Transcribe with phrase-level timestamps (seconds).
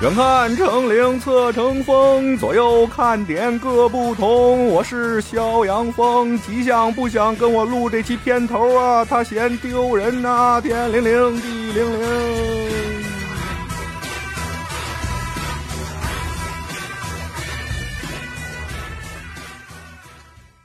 [0.00, 4.66] 远看成岭侧成峰，左右看点各不同。
[4.68, 12.79] 我是肖阳峰，吉祥不想跟我录这期片头啊，他嫌丢人呐、天灵灵，地灵灵。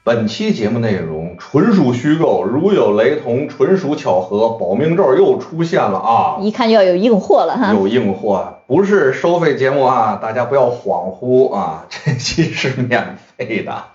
[0.05, 4.49] 本期节目内容纯属虚构，如有雷同，纯属巧合。
[4.49, 6.37] 保命咒又出现了啊！
[6.41, 7.73] 一看就要有硬货了哈。
[7.73, 11.87] 有硬货，不是收费节目啊，大家不要恍惚啊！
[11.89, 13.85] 这期是免费的，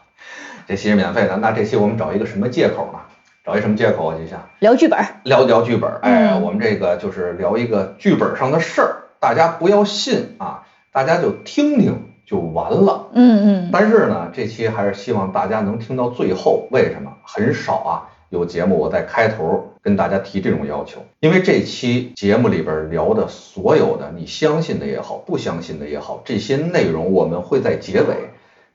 [0.67, 1.37] 这期是免费的。
[1.37, 2.99] 那这期我们找一个什么借口呢？
[3.47, 4.17] 找一什么借口啊？
[4.19, 5.89] 就像聊剧本，聊聊剧本。
[6.03, 13.09] 哎，嗯我们这个就是聊一个剧本上的事儿，大家不要信啊，大家就听听就完了。
[13.13, 16.69] 嗯嗯，但是呢，这期还是希望大家能听到最后。
[16.71, 17.11] 为什么？
[17.25, 28.15] 很少啊，有节目我在开头跟大家提这种要求，因为这期节目里边聊的所有的你相信的也好，不相信的也好，这些内容我们会在结尾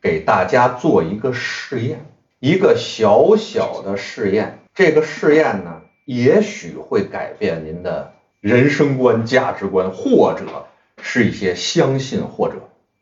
[0.02, 2.06] 给大家做一个试验，
[2.42, 4.60] 一个小小的试验。
[4.74, 10.66] 这个试验呢，也许会改变您的人生观、价值观，或者
[11.02, 12.56] 是一些相信或者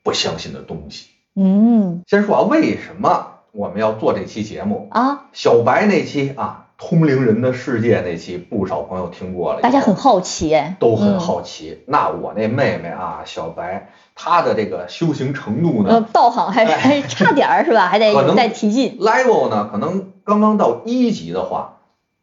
[0.03, 1.07] 不相信的东西。
[1.35, 4.87] 嗯先说啊，为什么我们要做这期节目？
[4.91, 11.79] 啊，小白那期啊，通灵人的世界那期，不少朋友听过了，大家很好奇哎，都很嗯好奇。
[11.87, 17.87] 那我那妹妹啊，小白，她的这个修行程度呃呢，道行还哎还差点儿是吧？
[17.89, 18.99] 还得可能有待提进。
[18.99, 21.77] level 呢，可能刚刚到一级的话，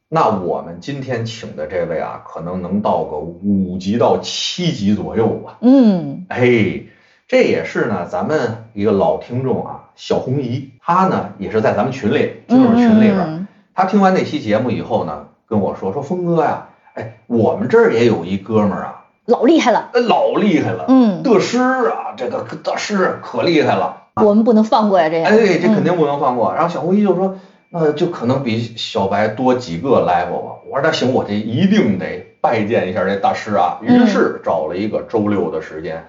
[0.08, 5.58] 那我们今天请的这位啊，可能能到个五级到七级左右吧。
[5.62, 6.82] 嗯哎，
[7.30, 19.90] 这也是呢，咱们一个老听众啊，小红姨，她呢也是在咱们群里，就是群里边，嗯她听完那期节目以后呢，跟我说说峰哥呀，哎，我们这儿也有一哥们儿啊，老厉害了。
[19.92, 25.26] 呃老厉害了，嗯，得师啊，这个得师可厉害了，我们不能放过呀，这个。
[25.26, 26.52] 哎，这肯嗯定不能放过。
[26.52, 27.38] 然后小红姨就说，
[27.68, 30.56] 那就可能比小白多几个 level 吧。
[30.68, 33.78] 我说那行，我这一定得拜见一下这大师啊。
[33.82, 36.04] 嗯于是找了一个周六的时间，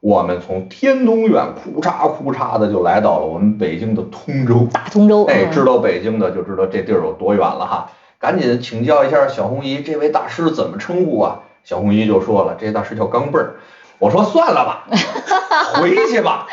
[0.00, 4.68] 我们从天通苑库嚓库嚓的就来到了我们北京的通州。
[4.72, 5.24] 大通州。
[5.24, 7.90] 哎，嗯知道北京的就知道这地儿有多远了哈。
[8.18, 11.40] 赶紧请教一下小红姨，这位大师怎么称呼啊？
[11.64, 13.56] 小红姨就说了，这大师叫钢镚儿。
[13.98, 14.86] 我说算了吧，
[15.80, 16.46] 回去吧。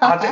[0.00, 0.28] 啊，这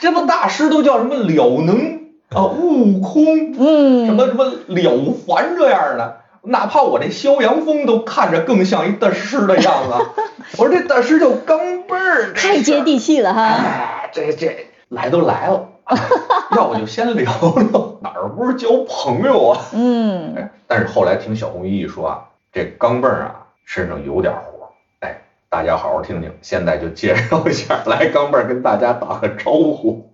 [0.00, 10.22] 这不大师都叫什么了能啊、悟空，嗯，什么什么了凡这样的，哪怕我这萧阳峰都看着更像一大师的样子。
[10.58, 13.42] 我说这大师叫钢镚儿，太接地气了哈。
[13.42, 15.98] 哎，这这来都来了，哎
[16.56, 19.60] 要不就先聊聊，哪儿不是交朋友啊？
[19.72, 22.20] 嗯，哎，但是后来听小红衣一说啊，
[22.52, 24.70] 这钢镚儿啊身上有点活，
[25.00, 30.12] 哎，大家好好听听，现在就介绍一下，来钢镚儿跟大家打个招呼。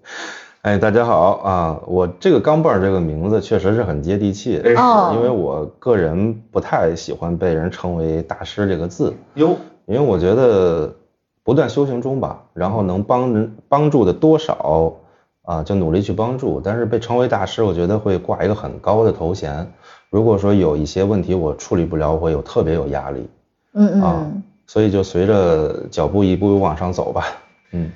[0.62, 1.80] 哎，大家好啊！
[1.88, 9.56] 我这个钢镚儿这个名字确实是很接地气，哎是哦因为我个人不太喜欢被人称为大师这个字，哟，
[9.86, 10.94] 因为我觉得
[11.42, 14.94] 不断修行中吧，然后能帮人帮助的多少
[15.42, 16.60] 啊，就努力去帮助。
[16.60, 19.68] 但是被称为大师，我觉得会挂一个很高的头衔。
[20.10, 23.28] 如果说有一些问题我处理不了，我会有特别有压力
[23.72, 27.24] 嗯啊嗯，，所以就随着脚步一步步往上走吧。
[27.72, 27.90] 嗯，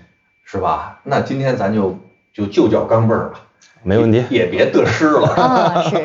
[0.45, 1.01] 是吧？
[1.05, 1.95] 那今天咱就
[2.37, 3.41] 就就叫钢镚儿吧，
[3.83, 4.23] 没问题。
[4.29, 5.29] 也别得失了。
[5.29, 5.97] 啊， 是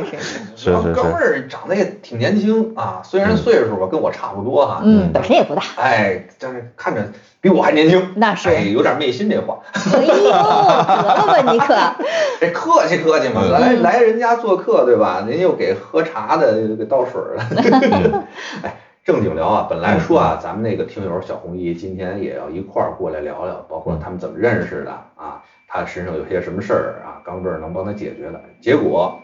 [0.55, 5.61] 是是，钢镚，儿长得也挺年轻啊，虽然岁数吧跟我差不多哈，嗯，本身也不大。
[5.75, 7.05] 哎，但是看着
[7.41, 9.59] 比我还年轻，那是哎，有点昧心这话。
[9.73, 11.75] 哎呦，得了吧你可。
[12.39, 15.25] 这客气客气嘛，嗯来来人家做客对吧？
[15.27, 18.23] 您又给喝茶的，又给倒水的。
[18.63, 28.41] 哎，正经聊啊，本来说啊，咱们那个听友小红衣今天也要一块儿过来聊聊，包括他们怎么认识的啊，他身上有些什么事儿啊，钢镚儿能帮他解决的。
[28.59, 29.21] 结果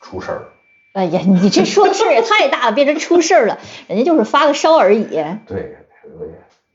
[0.00, 0.48] 出事儿了，
[0.94, 3.58] 哎呀，你这说的事儿也太大了，变成出事儿了。
[3.88, 5.04] 人家就是发个烧而已。
[5.46, 5.76] 对，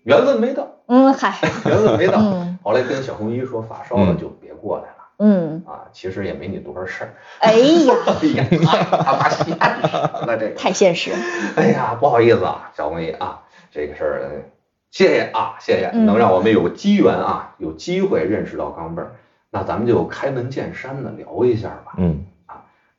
[0.03, 2.19] 缘分没到，嗯，嗨，缘分没到。
[2.21, 5.07] 嗯后来跟小红衣说发烧了就别过来了。
[5.19, 7.13] 嗯，啊，其实也没你多少事儿。
[7.39, 10.55] 哎呀， 哎呀，太他妈现实了这个。
[10.55, 11.11] 太现实。
[11.55, 13.39] 哎呀，不好意思啊，小红姨啊，
[13.71, 14.29] 这个事儿，呃
[14.91, 19.11] 谢谢啊，谢谢，嗯能让我们有机缘啊，有机会认识到钢镚儿，
[19.51, 21.93] 那咱们就开门见山的聊一下吧。
[21.97, 22.25] 嗯。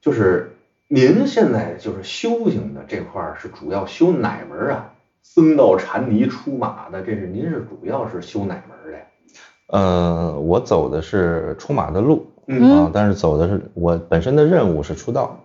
[0.00, 0.56] 就是
[0.87, 4.93] 您现在就是修行的这块儿是主要修哪门啊？
[5.23, 9.05] 僧道禅尼出马的，这是您是主要是修哪门的呀？
[9.67, 15.38] 呃，我走的是出马的路嗯啊，但是走的是我本身的任务是出道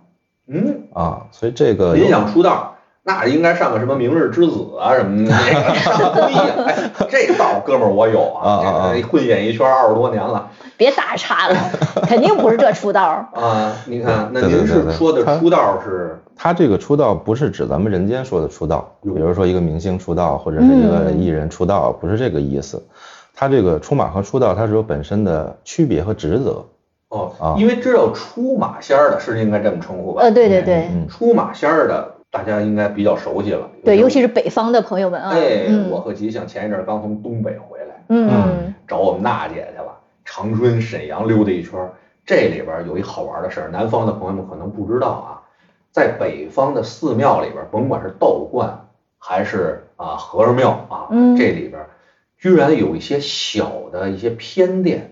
[0.48, 2.73] 嗯，啊，所以这个您想出道，
[3.06, 6.66] 那应该上个什么明日之子啊什么的，那个上综艺啊。
[6.66, 6.76] 哎，
[7.10, 11.56] 这道哥们儿我有啊混演艺圈二十多年了别打岔了，
[12.04, 13.28] 肯定不是这出道。
[13.34, 13.74] 啊。
[13.86, 22.82] 你看，那您是说的出道是他这个出道不是指咱们人间说的出道，比如说一个明星出道或者是一个嗯艺人出道，不是这个意思。
[23.36, 26.64] 他这个出马和出道，它是有本身的区别和职责。
[27.10, 30.22] 哦啊，因为知道出马仙儿的是应该这么称呼吧？
[30.22, 33.70] 呃，对对对嗯，出马仙儿的大家应该比较熟悉了。
[33.86, 39.96] 对，尤其是北方的朋友们啊，哎，嗯我和吉祥前一阵刚从东北回来，嗯嗯找我们娜姐去了，
[40.26, 41.80] 长春、沈阳溜达一圈。
[42.26, 45.30] 这里边有一好玩的事儿，南方的朋友们可能不知道啊，
[45.92, 48.88] 在北方的寺庙里边，甭管是道观
[49.20, 51.86] 还是啊和尚庙啊，嗯这里边
[52.40, 55.12] 居然有一些小的一些偏殿，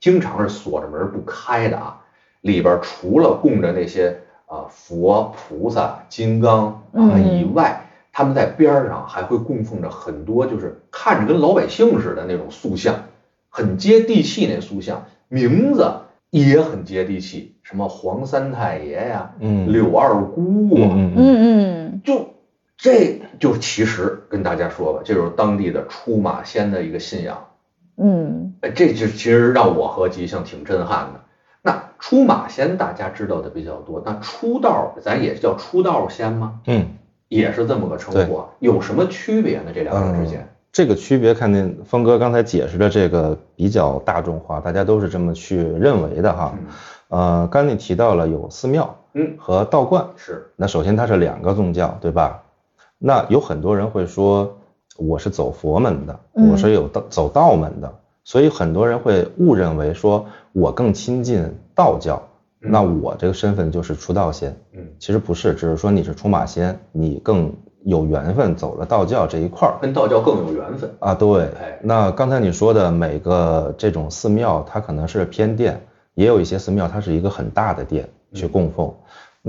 [0.00, 2.00] 经常是锁着门不开的啊。
[2.40, 4.16] 里边除了供着那些
[4.48, 13.04] 啊佛、菩萨、金刚啊嗯以外，他们在边儿上还会供奉着很多就是看着跟老百姓似的那种塑像，
[13.48, 15.88] 很接地气那塑像，名字
[16.30, 22.34] 也很接地气，什么黄三太爷呀、嗯柳二姑啊，嗯嗯嗯嗯嗯就
[22.76, 27.44] 这就其实跟大家说吧，这就是当地的出马仙的一个信仰。
[27.96, 31.20] 嗯哎，这就其实让我和吉祥挺震撼的。
[31.98, 36.60] 那出马仙大家知道的比较多，那出道咱也叫出道仙吗？
[36.66, 36.86] 嗯，
[37.28, 39.72] 也是这么个称呼啊，有什么区别呢？
[39.74, 40.48] 这两者之间？
[40.70, 46.54] 这个区别看见峰哥刚才解释的这个比较大众化，大家都是这么去认为的哈。
[46.56, 46.66] 嗯
[47.08, 52.42] 呃，刚才你提到了有寺庙嗯，和道观，是，那首先它是两个宗教，对吧？
[52.98, 54.58] 那有很多人会说
[54.98, 57.94] 我是走佛门的，嗯我是有道走道门的，
[58.28, 61.42] 所以很多人会误认为说我更亲近
[61.74, 62.22] 道教，
[62.60, 64.54] 嗯那我这个身份就是出道仙。
[64.74, 67.50] 嗯，其实不是，只是说你是出马仙，你更
[67.84, 69.78] 有缘分走了道教这一块儿。
[69.80, 70.90] 跟道教更有缘分。
[70.98, 75.80] 啊，对哎，那刚才你说的每个这种寺庙，它可能是偏殿，
[76.12, 78.94] 也有一些寺庙它是一个很大的殿去供奉，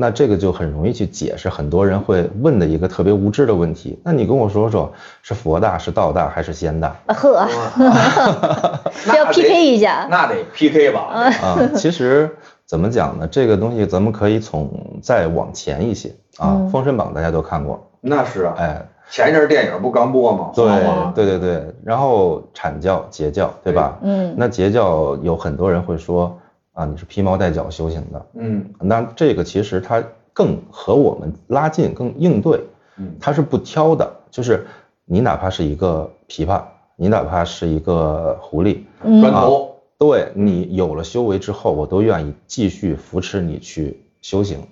[0.02, 4.00] 那这个就很容易去解释很多人会问的一个特别无知的问题。
[4.02, 6.96] 那你跟我说说，是佛大是道大还是仙大？
[7.06, 7.48] 啊呵，
[9.06, 11.02] 那要 PK 一下，那得 PK 吧？
[11.42, 12.30] 啊，其实
[12.66, 13.28] 怎么讲呢？
[13.28, 20.52] 这个东西咱们可以从再往前一些啊，嗯封神榜》大家都看过，那是啊，哎，前一阵儿电影不刚播吗？
[20.56, 20.66] 对
[21.14, 23.98] 对对对，然后阐教、截教，对吧？
[24.02, 26.38] 嗯那截教有很多人会说
[26.80, 32.62] 啊，你是披毛戴角修行的，嗯那这个其实它更和我们拉近、更应对，
[32.96, 34.66] 嗯它是不挑的，就是
[35.04, 36.62] 你哪怕是一个琵琶，
[36.96, 44.66] 你哪怕是一个狐狸，嗯砖头，对你有了修为之后，我都愿意继续扶持你去修行。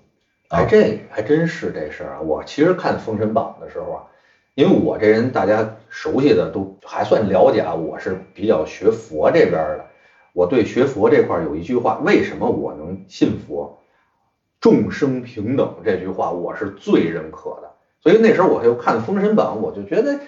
[0.48, 2.21] 哎这还真是这事儿啊！
[2.21, 4.04] 我其实看《封神榜》的时候啊，
[4.56, 9.87] 因为我这人大家熟悉的都还算了解啊，我是比较学佛这边的。
[10.38, 13.80] 我对学佛这块儿有一句话，为什么我能信佛？
[14.62, 17.72] 众生平等这句话我是最认可的。
[18.04, 20.19] 所以那时候我就看《封神榜》，我就觉得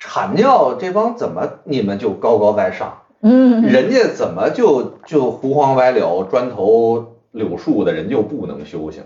[0.00, 3.02] 阐教这帮怎么你们就高高在上？
[3.20, 9.04] 嗯人家怎么就就胡黄歪柳砖头柳树的人就不能修行，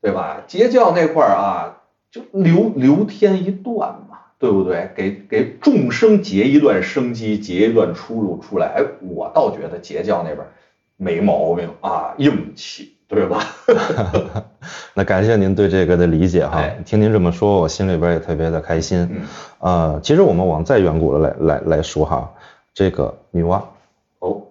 [0.00, 0.42] 对吧？
[0.48, 1.78] 截教那块儿啊，
[2.10, 4.11] 就留留天一段嘛，
[4.42, 4.90] 对不对？
[4.96, 8.66] 给给众生结一段生机，结一段出路出来。
[8.76, 10.44] 哎，我倒觉得截教那边
[10.96, 13.40] 没毛病啊，硬气，对吧？
[14.94, 19.08] 那感谢您对这个的理解哈哎，听您这么说，我心里边也特别的开心。
[19.12, 19.20] 嗯，
[19.60, 22.32] 呃，其实我们往再远古的来来来说哈，
[22.74, 23.62] 这个女娲
[24.18, 24.42] 哦，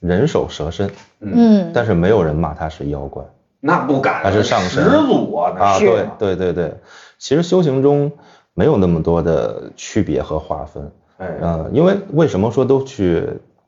[0.00, 0.88] 人首蛇身，
[1.20, 3.22] 嗯，嗯，但是没有人骂她是妖怪
[3.60, 5.78] 那不敢，她是上神始祖啊，啊。
[5.78, 6.74] 对对对对，
[7.18, 8.12] 其实修行中
[8.56, 10.90] 没有那么多的区别和划分。
[11.18, 13.22] 哎，呃，因为为什么说都去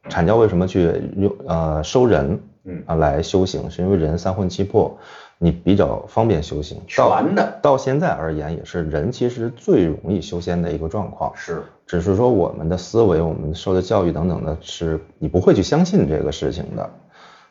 [0.09, 4.99] 阐教为什么去用呃收人嗯，啊来修行，是因为人三魂七魄，
[5.39, 6.79] 你比较方便修行。
[6.97, 11.31] 到全的到现在而言，也是人其实最容易修仙的一个状况。
[11.35, 16.91] 是，只是说我们的思维、我们受的教育等等的，是你不会去相信这个事情的。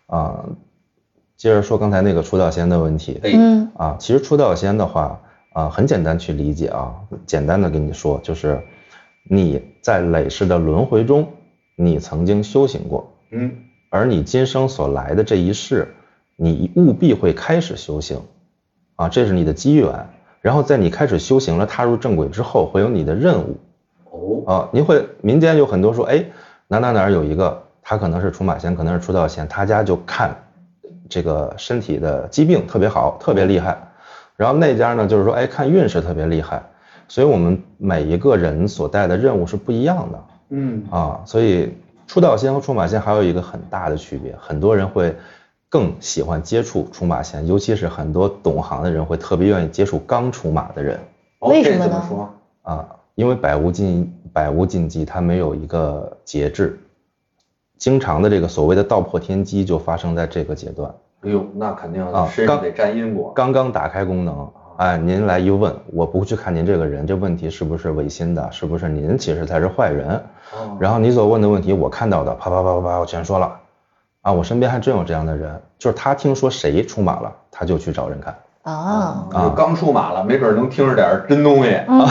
[0.08, 0.46] 啊、
[1.36, 5.20] 接着说刚才那个出道仙的问题哎，嗯啊，其实出道仙的话
[5.58, 6.94] 啊，很简单去理解啊，
[7.26, 8.62] 简单的跟你说，就是
[9.24, 11.28] 你在累世的轮回中，
[11.76, 13.52] 你曾经修行过，嗯，
[13.90, 15.96] 而你今生所来的这一世，
[16.36, 18.22] 你务必会开始修行，
[18.98, 20.10] 啊，这是你的机缘。
[20.42, 23.58] 然后在你开始修行了，踏入正轨之后，会有你的任务
[24.12, 24.70] 哦，啊。
[24.72, 26.24] 您会民间有很多说，哎，
[26.68, 30.36] 哪哪哪儿有一个，他可能是出马仙，可能是出道仙，他家就看
[31.10, 33.76] 这个身体的疾病特别好，特别厉害。
[34.38, 36.62] 然后那家呢，就是说，哎，看运势特别厉害，
[37.08, 41.20] 所以我们每一个人所带的任务是不一样的嗯啊。
[41.26, 41.74] 所以
[42.06, 45.16] 出道仙和出马仙还有一个很大的区别，很多人会
[45.70, 51.00] 更喜欢接触出马仙，尤其是很多懂行的人会特别愿意接触刚出马的人
[51.40, 52.30] 哦为什么呢这怎么说？
[52.62, 56.80] 啊，因为百无禁百无禁忌，它没有一个节制，
[57.80, 60.94] 经常的这个所谓的道破天机就发生在这个阶段。
[61.22, 63.32] 哎呦，那肯定啊刚身上得沾因果。
[63.36, 70.10] 刚刚打开功能，哎，您来一问，我不去看您这个人，这问题是不是违心的，是不是您其实才是坏人？
[70.54, 73.60] 哦然后你所问的问题，我看到的，啪啪啪啪啪，我全说了。
[74.22, 78.36] 啊，我身边还真有这样的人，就是他听说谁出马了，他就去找人看。
[78.64, 81.70] 啊，就刚出马了，没准能听着点儿真东西。
[81.88, 82.06] 嗯，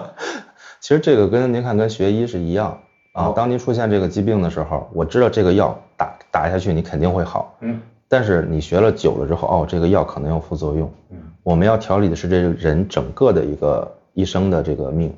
[0.80, 2.78] 其实这个跟您看跟学医是一样
[3.12, 10.90] 啊哦，当您出现这个疾病的时候，我知道这个药打打下去你肯定会好，嗯但是你学了久了之后，哦，这个药可能有副作用。
[11.10, 15.12] 嗯我们要调理的是这个人整个的一个一生的这个命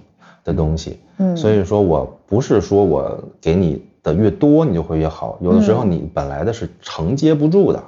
[0.45, 0.99] 的东西。
[1.17, 7.83] 嗯所以说我不是说我给你的越多你就会越好，有的时候你本来的是承接不住的，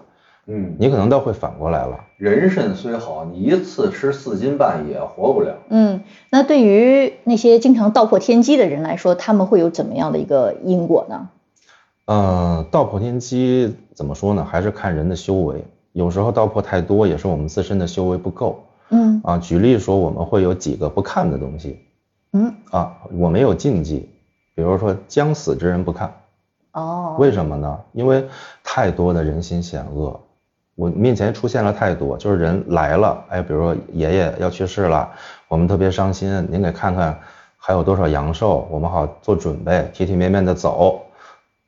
[0.47, 2.01] 嗯，你可能倒会反过来了。
[2.17, 5.55] 人参虽好，你一次吃四斤半也活不了。
[5.69, 11.29] 嗯，那对于那些经常道破天机的人来说，他们会有怎么样的一个因果呢？
[12.07, 14.43] 呃，道破天机怎么说呢？
[14.43, 15.63] 还是看人的修为。
[15.93, 19.37] 有时候道破太多，也是我们自身的修为不够嗯啊。
[19.37, 21.85] 举例说，我们会有几个不看的东西
[22.33, 24.09] 嗯，啊，我没有禁忌，
[24.55, 26.11] 比如说将死之人不看。
[26.73, 27.79] 哦，为什么呢？
[27.93, 28.27] 因为
[28.65, 30.19] 太多的人心险恶，
[30.77, 35.11] 我面前出现了太多，就是人来了，哎，比如说爷爷要去世了，
[35.47, 37.21] 我们特别伤心，您给看看
[37.59, 41.03] 还有多少阳寿，我们好做准备，体体面面的走。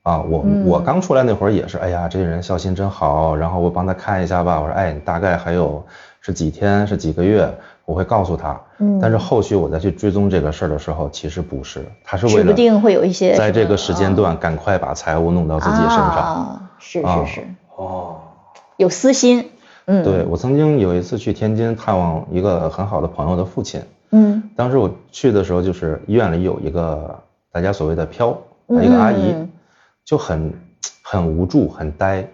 [0.03, 5.83] 啊，我嗯我刚出来那会儿也是，哎呀，这个人孝心真好，然后我帮他看一下吧，我说，哎，你大概还有
[6.21, 7.49] 是几天，是几个月，
[7.85, 8.59] 我会告诉他。
[8.79, 16.15] 嗯但是后续我再去追踪这个事儿的时候，其实不是，他是为了指不定会有一些在这个时间段赶快把财务弄到自己身上。
[16.15, 18.15] 啊，是啊是是，哦，
[18.77, 19.49] 有私心。
[19.85, 23.81] 嗯，对，我曾经有一次去天津探望一个很好的朋友的父亲，
[24.11, 27.19] 嗯，当时我去的时候，就是医院里有一个
[27.51, 29.49] 大家所谓的飘，嗯一个阿姨嗯
[30.05, 30.53] 就很
[31.01, 32.25] 很无助、很呆，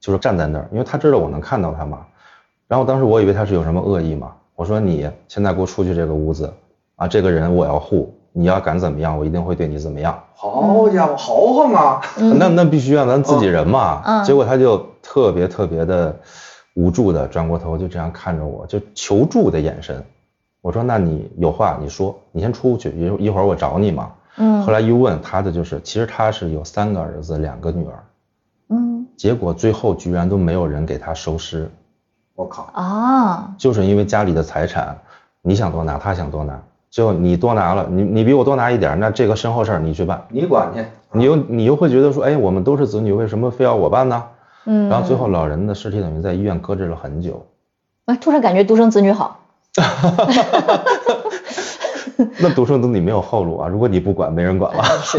[0.00, 2.06] 就是站在那儿，因为他知道我能看到他嘛。
[2.68, 6.52] 然后当时我以为他是有什么恶意嘛，我说你现在给我出去这个屋子
[6.96, 10.18] 啊，这个人我要护，你要敢怎么样，我一定会对你怎么样。
[10.34, 12.00] 好家伙，豪横啊！
[12.18, 14.02] 嗯那那必须啊，咱自己人嘛。
[14.04, 16.16] 嗯结果他就特别特别的
[16.74, 20.02] 无助的转过头，就这样看着我，就求助的眼神。
[20.62, 24.12] 我说：“那你有话你说，你先出去，一一会儿我找你嘛。”
[24.42, 28.04] 嗯后来一问，他的就是，其实他是有三个儿子，两个女儿，
[28.70, 31.70] 嗯结果最后居然都没有人给他收尸，
[32.34, 34.96] 我靠，啊，就是因为家里的财产，
[35.42, 36.58] 你想多拿，他想多拿，
[36.90, 40.84] 最后你多拿了，你你比我多拿一点，那这个身后事儿你去办，你管去。
[41.12, 44.24] 你又你又会觉得说，哎，我们都是子女，为什么非要我办呢？
[44.64, 47.44] 嗯，然后最后老人的尸体等于在医院搁置了很久。
[48.04, 49.40] 啊，突然感觉独生子女好。
[52.38, 53.68] 那独生子女没有后路啊！
[53.68, 54.82] 如果你不管，没人管了。
[55.02, 55.18] 是，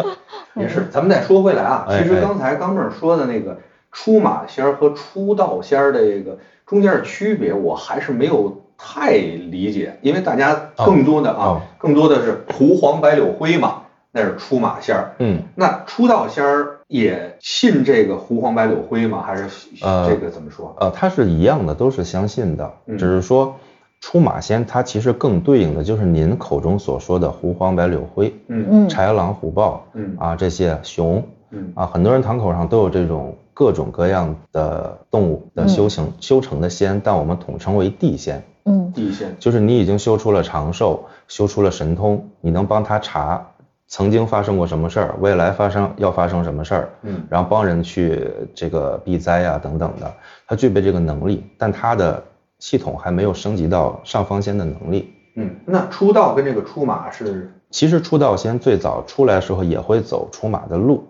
[0.60, 3.58] 也是，咱们再说回来啊，其实刚才刚妹儿说的那个
[3.92, 15.12] 出马仙儿和出道仙儿的这个中间的区别，我还是没有太理解，因为大家更多的啊，哦更多的是胡黄白柳灰嘛，那是出马仙儿。
[15.18, 19.22] 嗯，那出道仙儿也信这个狐黄白柳灰吗？
[19.26, 19.44] 还是
[19.82, 20.74] 呃这个怎么说？
[20.80, 23.56] 呃，它是一样的，都是相信的，嗯只是说
[24.06, 38.42] 出马仙它其实更对应的就是您口中所说的狐黄白柳灰、嗯嗯豺狼虎豹嗯啊这些熊嗯啊，很多人堂口上都有这种各种各样的动物的修行、修成的仙，但我们统称为地仙。
[38.66, 39.34] 嗯地仙。
[39.38, 43.46] 就是你已经修出了长寿，修出了神通，你能帮他查
[43.88, 50.12] 曾经发生过什么事儿，未来发生要发生什么事儿，嗯然后帮人去这个避灾啊、等等的，
[50.46, 52.22] 他具备这个能力，但他的
[52.64, 55.12] 系统还没有升级到上方仙的能力。
[55.36, 61.04] 嗯，那出道跟这个出马是其实出道仙最早出来的时候也会走出马的路，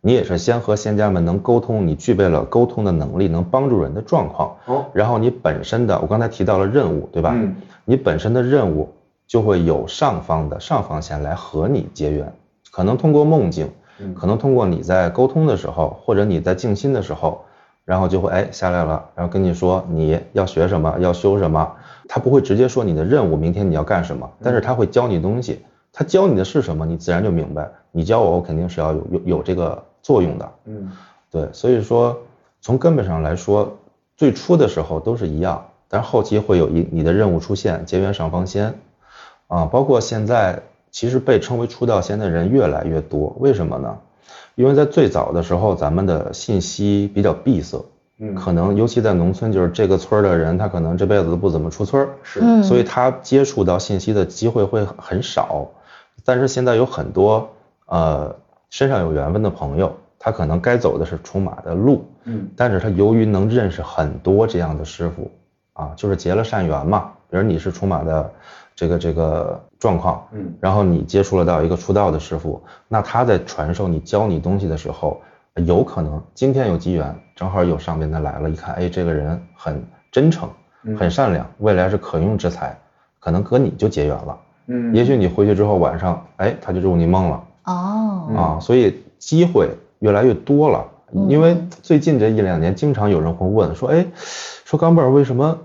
[0.00, 7.32] 你也是先和仙家们能沟通，你具备了沟通的能力，能帮助人的状况，哦，然后你本身的，我刚才提到了任务，对吧？
[7.34, 8.88] 嗯你本身的任务
[9.26, 12.32] 就会有上方的上方仙来和你结缘，
[12.70, 17.42] 可能通过梦境，嗯可能通过你在沟通的时候，或者你在静心的时候，
[17.90, 21.74] 然后就会哎下来了，然后跟你说你要学什么，要修什么，
[22.06, 30.92] 他不会直接说你的任务，明天你要干什么，但是他会教你东西，他教你的是什么，你自然就明白，你教我，我肯定是要有有有这个作用的，嗯。
[31.32, 32.16] 对，所以说
[32.60, 33.76] 从根本上来说，
[34.16, 38.72] 最初的时候都是一样，但是后期会有一你的任务出现，结缘上方仙，
[39.48, 43.98] 啊，包括现在其实被称为出道仙的人越来越多，为什么呢？
[44.54, 47.84] 因为在最早的时候，咱们的信息比较闭塞，
[48.18, 55.68] 嗯可能尤其在农村，就是这个村的人，他可能这辈子都不怎么出村儿，是嗯所以他接触到信息的机会会很少。
[56.24, 57.48] 但是现在有很多
[57.86, 58.36] 呃
[58.68, 65.30] 身上有缘分的朋友，他可能该走的是出马的路，嗯但是他由于能认识很多这样的师傅
[65.72, 67.12] 啊，就是结了善缘嘛。
[67.30, 68.30] 比如你是出马的
[68.80, 70.54] 这个这个状况，嗯。
[70.58, 75.20] 然后你接触了到一个出道的师傅，那他在传授你教你东西的时候，
[75.66, 80.48] 有可能今天有机缘，正好有上边的来了，一看，哎，这个人很真诚，
[80.84, 80.96] 嗯。
[80.96, 82.74] 很善良，未来是可用之才，
[83.18, 84.38] 可能和你就结缘了。
[84.68, 87.44] 嗯，也许你回去之后晚上，哎，他就入你梦了。
[87.66, 89.68] 哦，啊，所以机会
[89.98, 90.86] 越来越多了。
[91.12, 91.28] 嗯。
[91.28, 94.06] 因为最近这一两年，经常有人会问说，哎，
[94.64, 95.58] 说钢镚儿为什么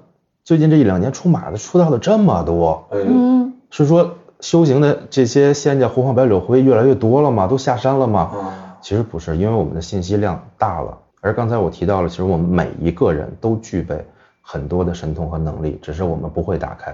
[0.45, 2.85] 最近这一两年出马的出道的这么多？
[2.91, 7.47] 哎嗯是说修行的这些仙家胡黄白柳灰越来越多了吗？
[7.47, 8.19] 都下山了吗？
[8.31, 10.95] 啊其实不是，因为我们的信息量大了。
[11.19, 14.05] 而刚才我提到了，其实我们每一个人都具备
[14.39, 16.91] 很多的神通和能力，只是我们不会打开。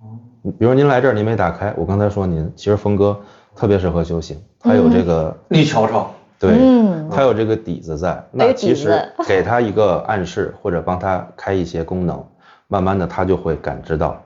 [0.00, 0.06] 哦
[0.56, 3.18] 比如您来这儿，您没打开，我刚才说您，其实峰哥
[3.56, 6.08] 特别适合修行，他有这个，你瞧瞧，
[6.38, 8.24] 对，嗯他有这个底子在。
[8.30, 12.24] 那其实 给他一个暗示，或者帮他开一些功能，
[12.68, 14.20] 慢慢的他就会感知到、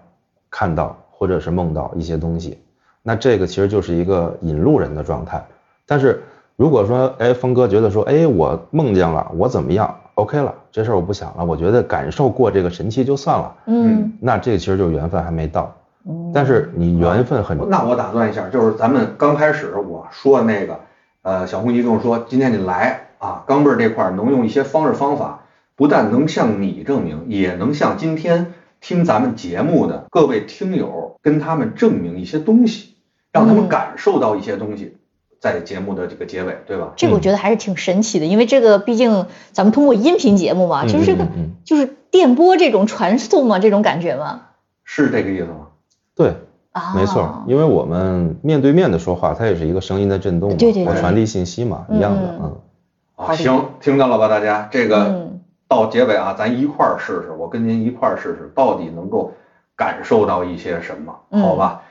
[0.51, 2.59] 看到或者是梦到一些东西。
[3.03, 5.45] 那这个其实就是一个引路人的状态。
[5.87, 6.23] 但是
[6.57, 13.55] 如果说，哎，峰哥觉得说，哎，我梦见了，我怎么样？OK 了，这事儿我不想了，我觉得感受过这个神器就算了。
[13.67, 15.75] 嗯那这个其实就是缘分还没到。
[16.05, 20.81] 嗯，但是你缘分很，那我打断一下，就是咱们刚开始我说的那个，
[21.23, 25.41] 呃，小红姨跟我说，今天你来啊，钢镚儿这块儿能用一些方式方法，
[25.79, 32.95] 不但能向你证明，也能向今天听咱们节目的各位听友跟他们证明一些东西，
[33.33, 33.69] 让他们嗯。
[33.69, 34.97] 感受到一些东西，
[35.39, 36.95] 在节目的这个结尾，对吧？
[36.97, 41.29] 这个我觉得还是挺神奇的，因为这个毕竟咱们通过音频节目嘛，嗯就是这个
[41.65, 44.43] 就是电波这种传送嘛，这种感觉嘛。
[44.83, 45.69] 是这个意思吗？
[46.17, 46.35] 对，
[46.73, 50.93] 啊，没错，因为我们面对面的说话，它也是一个声音的震动嘛，对对对。
[50.93, 52.41] 我传递信息嘛，一样的，嗯。
[52.43, 55.38] 嗯，啊，行，听到了吧，大家，这个嗯
[55.69, 59.33] 到结尾啊，咱一块儿试试，我跟您一块儿试试，到底能够
[59.77, 61.83] 感受到一些什么，嗯好吧？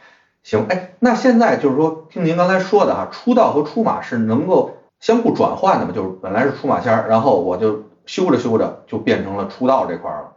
[0.44, 5.92] 行，哎，那现在就是说，听您刚才说的哈，出道和出马是能够相互转换的嘛？
[5.94, 10.32] 就是本来是出马仙儿，然后我就修着修着就变成了出道这块儿了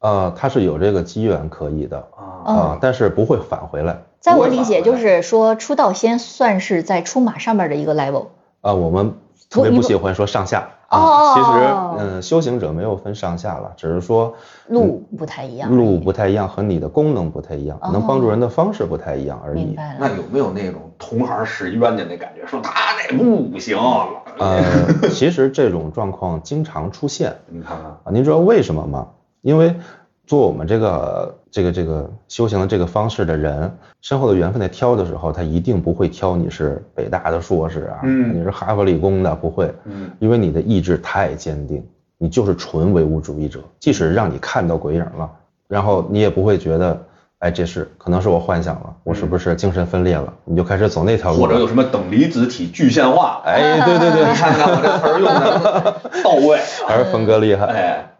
[0.00, 2.44] 呃，它是有这个机缘可以的啊。
[2.46, 8.26] 嗯啊，但是不会返回来在我理解就是说出道仙算是在出马上面的一个 level。
[8.60, 9.14] 啊，我们
[9.48, 14.34] 特别不喜欢说上下哦啊，其实嗯，修行者没有分上下了，只是说
[14.68, 19.64] 路不太一样，路不太一样和你的功能不太一样，哦能帮助人的方式不太一样而已。
[19.64, 19.96] 明白了。
[20.00, 22.46] 那有没有那种同行使冤家那感觉？
[22.46, 22.72] 说他
[23.10, 23.76] 那不行，
[24.38, 27.34] 呃，其实这种状况经常出现。
[27.48, 29.08] 你看看，啊，您知道为什么吗？
[29.42, 29.76] 因为
[30.26, 38.38] 做我们这个这个这个修行的这个方式的人，身后的缘分在挑的时候，他一定不会挑你是北大的硕士啊，嗯。
[38.38, 40.10] 你是哈佛理工的，不会，嗯。
[40.18, 45.30] 因为你的意志太坚定，你就是纯唯物主义者，即使让你看到鬼影了，
[45.68, 46.98] 然后你也不会觉得，
[47.40, 50.32] 哎，这是可能是我幻想了，我是不是精神分裂了？
[50.44, 53.42] 你就开始走那条路，或者有什么等离子体具象化？
[53.44, 54.20] 哎，对对对。
[54.26, 58.13] 你， 看看我这词儿用的 到位，还是峰哥厉害，哎，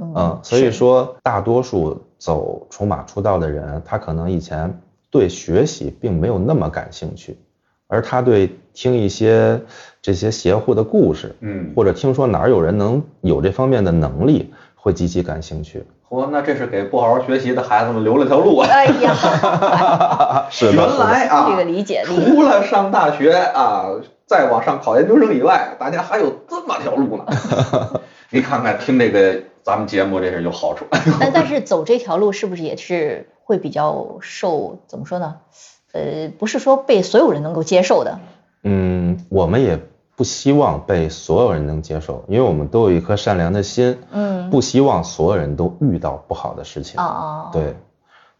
[0.00, 7.38] 嗯，所以说大多数走出马出道的人，他可能以前对学习并没有那么感兴趣，
[7.88, 9.60] 而他对听一些
[10.00, 15.84] 这些邪乎的故事，嗯，或者听说哪儿有人能有这方面的能力，会极其感兴趣。
[16.08, 18.68] 嚯，那这是给不好好学习的孩子们留了条路啊！
[18.70, 19.14] 哎呀
[20.50, 23.86] 是的，原来啊，这个理解力除了上大学啊，
[24.26, 27.26] 再往上考研究生以外，大家还有这么条路呢。
[28.28, 30.86] 你看看，听这个咱们节目，这是有好处。
[31.20, 35.36] 但 但是走这条路是不是也是会比较受怎么说呢？
[35.92, 38.18] 呃，不是说被所有人能够接受的。
[38.64, 39.78] 嗯，我们也
[40.16, 46.98] 不希望被所有人能接受，因为我们都有一颗善良的心，嗯，不希望所有人都遇到不好的事情。
[47.00, 47.76] 啊啊，，对，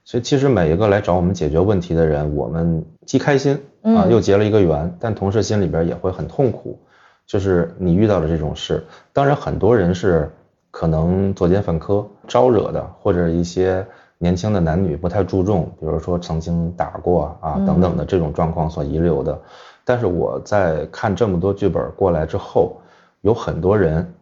[0.05, 6.79] 所以其实每一个来找我们解决问题的人，我们既开心啊，嗯又结了一个缘，但同时心里边也会很痛苦，
[7.27, 8.85] 就是你遇到了这种事。
[9.13, 10.33] 当然，很多人是
[10.73, 13.87] 可能作奸犯科、招惹的，或者一些
[14.19, 19.41] 年轻的男女不太注重，比如说曾经打过啊嗯等等的这种状况所遗留的。
[19.85, 22.81] 但是我在看这么多剧本过来之后，
[23.21, 24.15] 有很多人，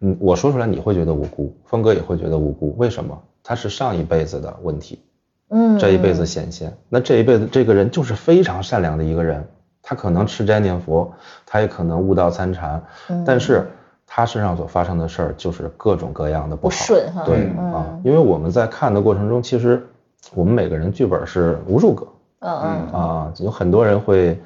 [0.00, 3.20] 嗯，我说出来你会觉得无辜，峰哥也会觉得无辜，为什么？
[3.42, 5.00] 他是上一辈子的问题，
[5.48, 6.72] 嗯，这一辈子显现。
[6.88, 9.46] 那这一辈子这个人就是非常善良的一个人，
[9.82, 11.12] 他可能吃斋念佛，
[11.44, 13.66] 他也可能悟道参禅，嗯但是
[14.12, 16.68] 他身上所发生的事儿就是各种各样的不。
[16.68, 19.86] 顺哈，对嗯啊，因为我们在看的过程中，其实
[20.34, 22.04] 我们每个人剧本是无数个
[22.40, 24.36] 嗯嗯啊，有很多人会，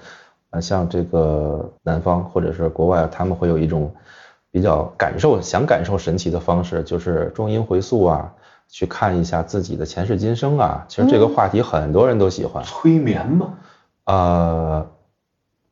[0.50, 3.90] 呃，像这个南方或者是国外，他们会有一种
[4.50, 8.30] 比较感受想感受神奇的方式，就是中阴回溯啊，
[8.68, 10.84] 去看一下自己的前世今生啊。
[10.88, 13.54] 其实这个话题很多人都喜欢，催眠吗？
[14.04, 14.86] 呃，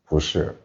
[0.09, 0.57] 不是，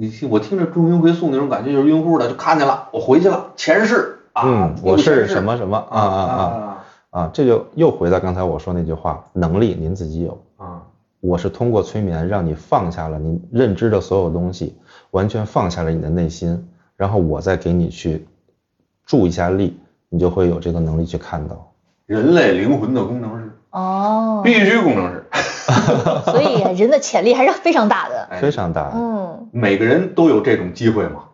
[0.00, 10.40] 你听我听着中阴回溯那种感觉，就是晕乎的就看见了，我回去了，前世啊，嗯，我是什么什么啊啊啊啊，这就又回到刚才我说那句话，能力您自己有。
[10.56, 10.82] 啊
[11.20, 14.76] 我是通过催眠让你放下了你认知的所有东西，
[15.10, 18.28] 完全放下了你的内心，然后我再给你去
[19.04, 19.80] 助一下力，
[20.10, 21.72] 你就会有这个能力去看到。
[22.06, 25.24] 人类灵魂的工程师，哦，必须工程师，
[26.30, 28.92] 所以人的潜力还是非常大的，哎非常大。
[28.94, 31.24] 嗯每个人都有这种机会嘛。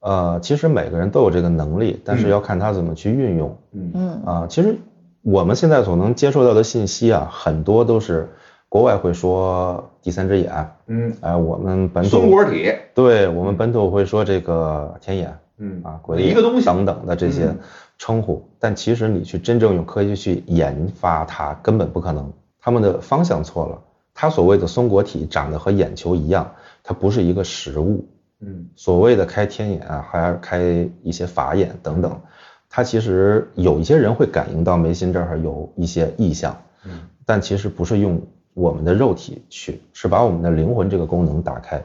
[0.00, 3.56] 呃，其实每个人都有这个能力，但是嗯要看他怎么去运用。
[3.72, 4.76] 嗯嗯啊、其实
[5.22, 8.28] 我们现在所能接受到的信息啊，很多都是
[8.68, 15.38] 国外会说第三只眼，嗯，哎、我们本土松土果体，对我们本土会说这个天眼。
[15.58, 17.58] 嗯啊，一个东西等等的这些嗯
[17.96, 22.32] 称呼，但其实你去真正用科学去研发它，根本不可能。
[22.60, 23.78] 他们的方向错了。
[24.14, 28.08] 它所谓的松果体长得和眼球一样，它不是一个实物。
[28.44, 32.20] 嗯所谓的开天眼啊，还是开一些法眼等等，
[32.68, 38.20] 它其实有一些人会感应到眉心这儿有一些异象，嗯但其实不是用
[38.52, 41.80] 我们的肉体去，是把我们的灵魂这个功能打开。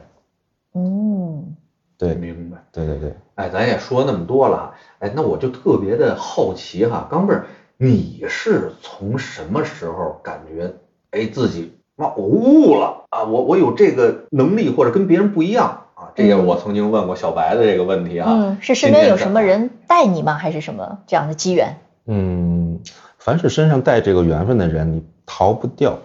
[0.74, 1.54] 嗯，
[1.96, 2.58] 对，明白。
[2.72, 3.14] 对对对。
[3.36, 10.74] 哎，咱也说那么多了，哎，那我就特别的好奇哈，钢妹儿，你是从什么时候感觉
[11.12, 16.14] 哎自己妈我悟了啊，我我有这个能力或者跟别人不一样啊？
[16.14, 18.30] 这也是我曾经问过小白的这个问题啊。
[18.30, 20.34] 嗯，是身边有什么人带你吗？
[20.34, 21.76] 还是什么这样的机缘？
[22.06, 22.78] 嗯，
[23.18, 25.98] 凡是身上带这个缘分的人，你逃不掉。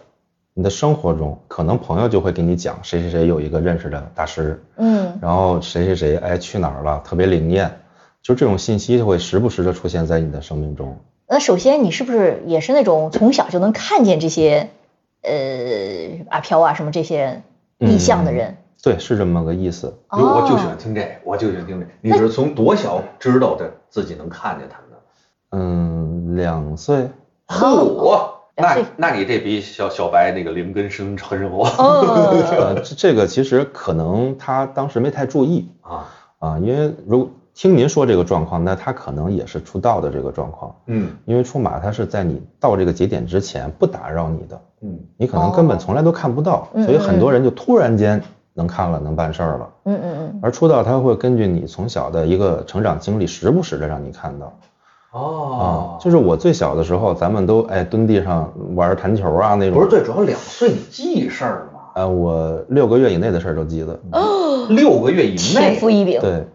[0.55, 7.79] 你的生活中，可能朋友就会给你讲谁谁谁有一个认识的大师，嗯然后谁谁谁哎去哪儿了，特别灵验，
[8.21, 10.97] 就这种信息会时不时的出现在你的生命中。
[11.27, 14.69] 那首先你是不是也是那种从小就能看见这些
[15.23, 17.41] 呃阿飘啊什么这些
[17.79, 18.55] 意象的人？
[18.81, 19.87] 对，是这么个意思。
[20.11, 21.91] 哟，我就喜哦欢听这个，我就喜欢听这个。
[22.01, 24.97] 你是从多小知道的自己能看见他们的？
[25.51, 27.09] 嗯，两岁，
[27.47, 36.09] 哦嚯，那那你这比小小白那个灵根深很厚哦， 呃，这这个其实可能他当时没太注意啊。
[36.39, 40.75] 啊，因为如听您说这个状况，那他可能也是出道的这个状况。
[40.87, 48.21] 嗯因为出马它是在你到这个节点之前不打扰你的，嗯你可能根本从来都看不到，嗯所以很多人就突然间
[48.53, 49.69] 能看了，能办事儿了。
[49.85, 54.57] 嗯嗯嗯，而出道他会根据你从小的一个成长经历，时不时的让你看到
[55.11, 56.01] 哦啊。
[56.01, 61.79] 就是我最小的时候，咱们都哎蹲地上玩弹球啊那种，不是最主要两岁你记事儿吗？
[61.95, 63.99] 呃，我六个月以内的事儿都记得。
[64.11, 66.21] 哦六个月以内天赋异禀。
[66.21, 66.47] 对，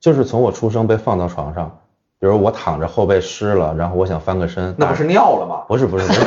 [0.00, 1.78] 就是从我出生被放到床上，
[2.18, 5.62] 比如我躺着后背湿了，然后我想翻个身，那不是尿了吗？
[5.68, 6.20] 不是不是不是，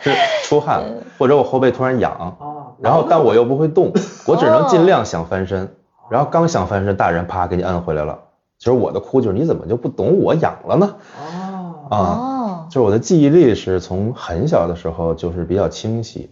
[0.00, 0.14] 是
[0.48, 0.82] 出汗，
[1.18, 2.32] 或者我后背突然痒，啊，
[2.80, 3.92] 然后但我又不会动，
[4.26, 5.68] 我只能尽量想翻身，
[6.08, 8.18] 然后刚想翻身，大人啪给你摁回来了。
[8.58, 10.94] 其实我的哭就是你怎么就不懂我痒了呢？
[11.18, 16.30] 哦啊，哦，就是我的记忆力是从很小的时候就是比较清晰，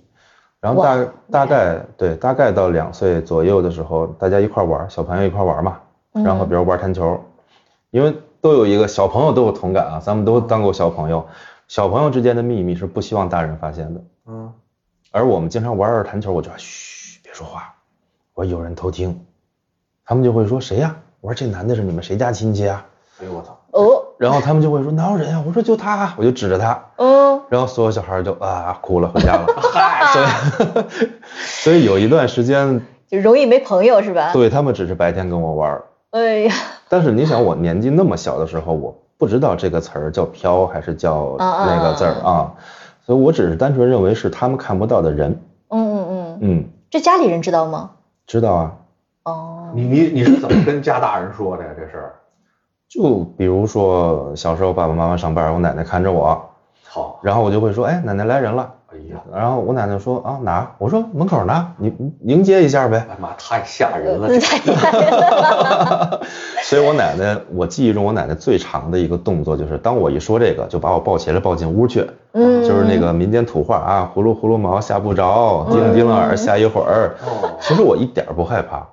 [0.61, 5.81] 然后大大概对大概到两岁左右的时候，大家一块玩，小朋友一块玩嘛，
[6.13, 7.21] 然后比如玩弹球，
[7.91, 11.25] 因为都有一个小朋友都有同感啊，咱们都当过小朋友，
[11.69, 14.53] 小朋友之间的秘密是不希望大人发现的，嗯。
[15.11, 17.75] 而我们经常玩玩弹球，我就说嘘别说话，
[18.35, 19.25] 我说有人偷听，
[20.05, 22.85] 他们就会说谁呀、我说这男的是你们谁家亲戚啊？
[23.21, 23.59] 哎呦我操！
[23.71, 29.47] 哦，然后他们就会说哪有人啊、我说就他，我就指着他，嗯，然后所有小孩就啊哭了回家了。
[29.73, 34.33] 嗨， 所以 所以有一段时间，就容易没朋友是吧？
[34.33, 36.53] 对他们只是白天跟我玩儿，哎呀，
[36.89, 42.53] 但是你想我年纪那么小的时候，我不知道这个词儿叫飘还是叫啊那个字儿啊，
[43.07, 45.41] 所以我只是单纯认为是他们看不到的人。
[45.69, 47.91] 嗯嗯嗯，嗯，这家里人知道吗？
[48.27, 48.73] 知道啊。
[49.25, 51.71] 哦，你你你是怎么跟家大人说的呀？
[51.77, 52.15] 这事儿？
[52.89, 56.41] 就比如说小时候爸爸妈妈上班，我奶奶看着我，
[56.87, 60.71] 好，然后我就会说，哎，奶奶来人了，哎呀，然后我奶奶说啊哪？
[60.79, 63.07] 我说门口呢，你你迎接一下呗。
[63.11, 64.29] 哎妈，太吓人了！
[64.29, 66.21] 嗯太 吓人了。
[66.65, 77.17] 所以我奶奶，我记忆中我奶奶最长的一个动作就是，当我一说这个，就把我抱起来抱进屋去，嗯，就是那个民间土话啊，葫芦葫芦毛吓不着，嗯叮叮耳吓一会儿。
[77.27, 78.87] 哦，其实我一点儿不害怕，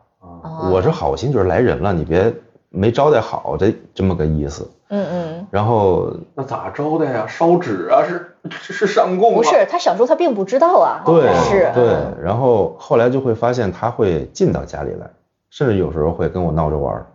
[0.69, 2.33] 我是好心，就是来人了，你别
[2.75, 4.69] 没招待好，这这么个意思。
[4.89, 7.25] 嗯嗯，然后那咋招待呀？
[7.27, 8.03] 烧纸啊？
[8.03, 9.37] 是是 是上供啊？
[9.37, 11.01] 不是，他小时候他并不知道啊。
[11.05, 11.71] 对是。
[11.73, 15.09] 对嗯，然后后来就会发现他会进到家里来，
[15.49, 17.07] 甚至有时候会跟我闹着玩儿。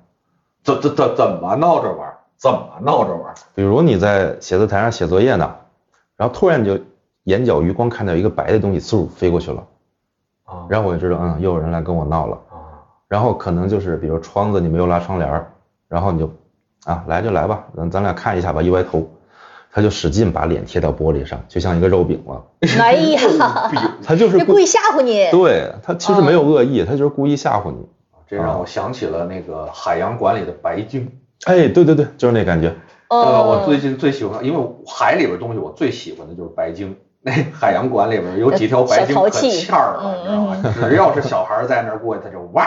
[0.64, 2.16] 怎怎怎怎么闹着玩儿？
[2.36, 3.34] 怎么闹着玩儿？
[3.54, 5.54] 比如你在写字台上写作业呢，
[6.16, 6.78] 然后突然就
[7.24, 9.62] 眼角余光看到一个白的东西嗖飞过去了，
[10.44, 12.38] 啊然后我就知道，嗯，又有人来跟我闹了。
[13.10, 15.52] 啊，然后可能就是比如窗子你没有拉窗帘儿，
[15.88, 16.32] 然后你就
[16.84, 19.10] 啊来就来吧，咱咱俩看一下吧，一歪头，
[19.72, 22.44] 他就使劲把脸贴到玻璃上，就像一个肉饼了。
[22.80, 23.20] 哎呀，
[24.06, 25.28] 他就是这故意吓唬你。
[25.30, 27.86] 对他其实没有恶意，他就是故意吓唬你。
[28.28, 31.10] 这让我想起了那个海洋馆里的白鲸。
[31.46, 32.72] 哎，对对对，就是那感觉。
[33.08, 33.60] 呃，哦。
[33.60, 36.96] 我最近最喜欢，因为海里边东西我最喜欢的就是白鲸。
[37.22, 40.56] 那海洋馆里边有几条白鲸可欠儿了，你知道吗？
[40.88, 42.64] 只要是小孩儿在那儿过去，他就哇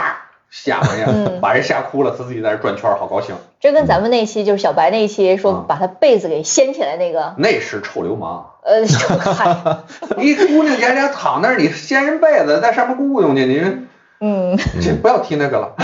[0.53, 3.35] 吓人家，嗯把人吓哭了，他自己在那儿转圈，好高兴。
[3.59, 8.51] 这跟咱们那期就是小白那期说啊把他被子给掀起来那个，那是臭流氓！
[8.63, 9.57] 呃，就 嗨，
[10.15, 13.87] 你姑娘家家躺那儿，你掀人被子，在上面雇佣去，你
[14.19, 15.75] 嗯， 这不要提那个了。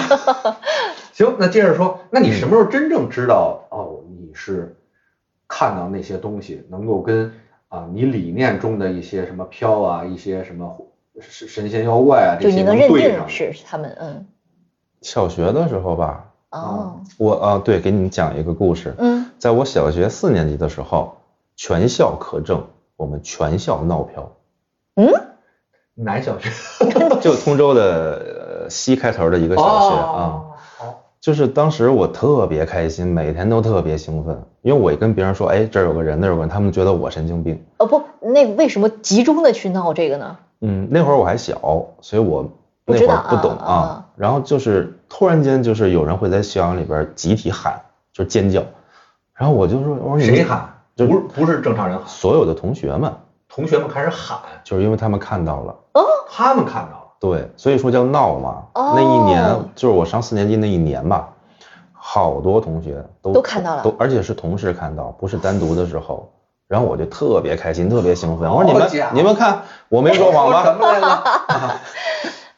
[1.13, 4.77] 行，那接着说，那你什么时候真正知道哦，你是
[5.47, 7.33] 看到那些东西能够跟
[7.69, 10.77] 啊你理念中的一些什么飘啊，一些什么
[11.19, 14.25] 神神仙妖怪啊这些能认对上定是他们，嗯，
[15.01, 18.93] 小学的时候吧，哦，我啊对，给你们讲一个故事。
[18.97, 21.17] 嗯，在我小学四年级的时候，
[21.55, 22.63] 全校可证，
[22.97, 24.31] 我们全校闹票。
[24.95, 25.07] 嗯，
[25.95, 26.49] 哪小学？
[27.21, 30.13] 就通州的呃西开头的一个小学啊。
[30.15, 30.45] 哦
[31.21, 37.61] 就是当时我特别开心，每天都特别兴奋，因为我一跟别人说，哎，这儿有个人，那儿有个人，他们觉得我神经病。
[37.77, 40.37] 哦不，那为什么集中的去闹这个呢？
[40.61, 42.49] 嗯，那会儿我还小，所以我
[42.85, 47.79] 那会儿不懂啊啊然后就是突然间就是有人会在校园里边集体喊，
[48.11, 48.61] 就是尖叫，
[49.33, 50.43] 然后我就说，我说你谁？
[50.43, 50.73] 喊？
[50.93, 53.13] 就不是不是正常人喊，所有的同学们，
[53.47, 55.73] 同学们开始喊，就是因为他们看到了。
[55.93, 57.03] 哦他们看到了。
[57.17, 58.63] 对，所以说叫闹嘛。
[58.73, 61.29] 哦那一年就是我上四年级那一年吧，
[61.93, 66.29] 好多同学都都看到了都而且是同时看到，不是单独的时候。
[66.67, 68.51] 然后我就特别开心，特别兴奋。
[68.51, 70.75] 我说你们你们看，我没说谎我说什？
[70.77, 71.07] 么来了？
[71.07, 71.81] 啊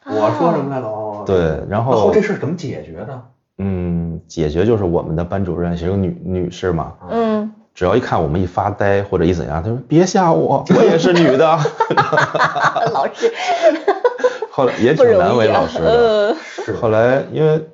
[0.10, 0.90] 我说什么来了？
[1.22, 3.22] 哦，对，然然后后这事儿怎么解决的？
[3.58, 11.46] 嗯，解决就是我们的班主任是个女女士嘛，嗯，只要一看我们一发呆或者一怎样，她说别吓我，我也是女的。
[12.94, 13.32] 老师
[14.50, 15.86] 后来也挺难为老，师的。
[15.90, 17.68] 呃，是后来因为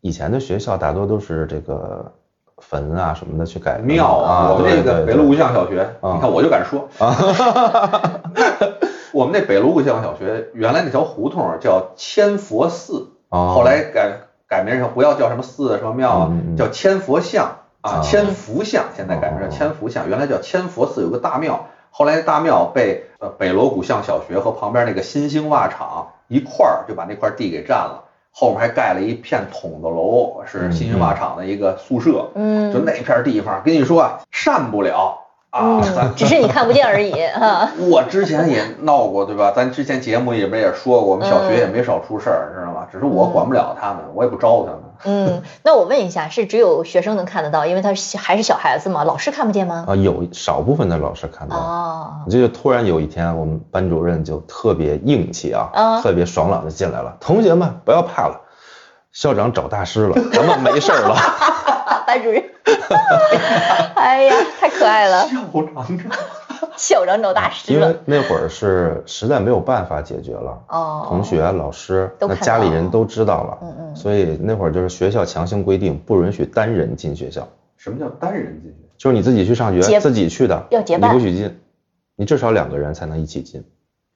[0.00, 2.12] 以前的学校大多都是这个
[2.58, 6.88] 坟啊什么的去改庙啊，我们那个北锣鼓巷小学，啊你看我就敢说，
[9.14, 14.10] 我们那北锣鼓巷小学原来那条胡同叫千佛寺，哦后来改
[14.48, 18.02] 改名成不要叫什么寺什么庙啊叫千佛像啊，哦。
[18.02, 28.02] 千佛像，现在改名叫千佛像，原来叫千佛寺有个大庙，后来大庙被呃北锣鼓巷小学和旁边那个新兴袜厂一块儿就把那块地给占了。
[28.36, 32.30] 后面还盖了一片筒子楼，是新兴袜厂的一个宿舍。
[32.34, 32.72] 嗯。
[32.72, 35.23] 就那片地方，跟你说啊，善不了
[35.54, 36.12] 啊。
[36.16, 37.70] 只是你看不见而已 啊。
[37.90, 39.52] 我之前也闹过，对吧？
[39.54, 42.86] 咱之前节目里边也说过，我们小学也没少出事儿，知道吗？
[42.90, 44.80] 只是我管不了他们，我也不招他们。
[45.06, 49.84] 嗯，那我问一下，是只有学生能看得到，因为他是还是小孩子嘛，老师看不见吗？
[49.88, 51.56] 啊，有少部分的老师看到。
[51.56, 57.16] 哦，这就突然有一天，我们班主任就特别硬气啊，啊特别爽朗的进来了。
[57.20, 58.40] 同学们不要怕了，
[59.12, 61.16] 校长找大师了，咱们没事儿了。
[62.14, 62.42] 班主任，
[63.96, 65.26] 哎呀，太可爱了，
[67.34, 67.96] 大师因为。
[68.04, 78.76] 那会儿是实在没有办法解决了，哦，同学、老师，那家里人都知道了，嗯嗯所以那会儿就是学校强行规定不允许单人进学校，什么叫单人进去？
[78.96, 81.58] 就是你自己去上结学，自己去的，要结伴你不许进，
[82.16, 83.64] 你至少两个人才能一起进。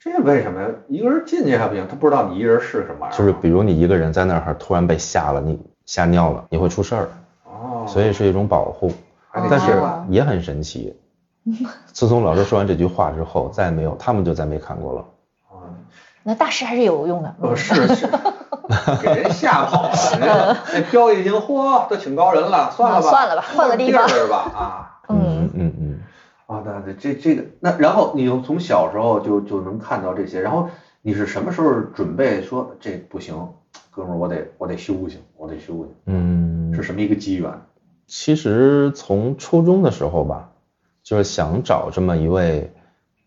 [0.01, 0.69] 这为什么呀？
[0.89, 1.85] 一个人进去还不行？
[1.89, 3.19] 他不知道你一人是什么玩意儿。
[3.19, 7.09] 就是比如你一个人在那儿突然被吓了，你吓尿了，你会出事儿，
[7.61, 8.93] 哦，所以是一种保护。
[9.51, 10.97] 但是哦也很神奇，
[11.93, 15.05] 自从老师说完这句话之后，再也没有，他们就再没看过了。
[15.51, 15.61] 哦
[16.25, 17.35] 那大师还是有用的。
[17.41, 18.07] 呃是是，
[19.01, 19.91] 给人吓跑了。
[20.13, 25.01] 人家 那飘一听，嚯，都请高人了，算了吧，啊算了吧换个地方吧啊。
[25.09, 26.01] 嗯，嗯嗯，
[26.47, 30.69] 啊，那那这这个那，然后你又从小时候就就能看到这些，然后
[31.01, 33.35] 你是什么时候准备说这不行，
[33.91, 37.53] 哥们儿，我得我得修行，我得修行，嗯，是什么一个机缘？
[38.07, 40.51] 其实从初中的时候吧，
[41.03, 42.73] 就是想找这么一位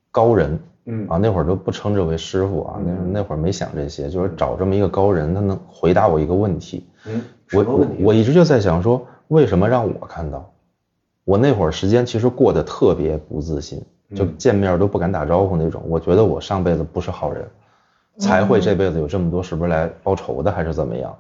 [0.09, 6.87] 高人嗯啊，那会儿都不称之为师傅啊，那嗯那会儿没想这些，就是找这么一个高人，他能回答我一个问题。
[7.05, 7.21] 嗯，
[7.53, 10.51] 我我一直就在想说，为什么让我看到？
[11.23, 13.79] 我那会儿时间其实过得特别不自信，
[14.15, 15.83] 就嗯见面都不敢打招呼那种。
[15.87, 17.47] 我觉得我上辈子不是好人，
[18.17, 21.15] 才会这辈子有这么多，是不是来报仇的还是怎么样？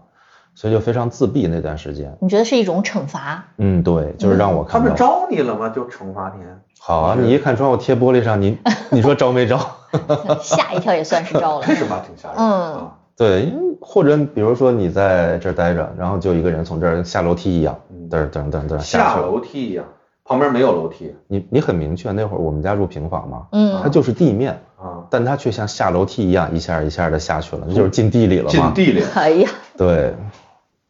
[0.53, 2.15] 所以就非常自闭那段时间。
[2.19, 3.43] 你觉得是一种惩罚？
[3.57, 4.95] 嗯，对，就是让我看他们。
[4.95, 5.69] 招你了吗？
[5.69, 6.43] 就惩罚你？
[6.79, 8.57] 好啊，你一看窗户贴玻璃上，你
[8.89, 9.59] 你说招没招？
[10.41, 11.65] 吓一跳也算是招了。
[11.67, 12.03] 是吧？
[12.05, 12.37] 挺吓人。
[12.37, 19.17] 嗯啊对，或者比如说你在这儿待着，然后就一个人从这儿下楼梯一样，嗯噔噔噔噔下。
[19.17, 19.85] 楼梯一样，
[20.25, 28.49] 旁边没有楼梯你你很明确，那会儿我们家住平房嘛，嗯它就是地面，啊，但它却像下楼梯一样一下一下的下去了，那就是进地里了嘛。
[28.49, 29.03] 进地里。
[29.13, 30.15] 哎呀，对，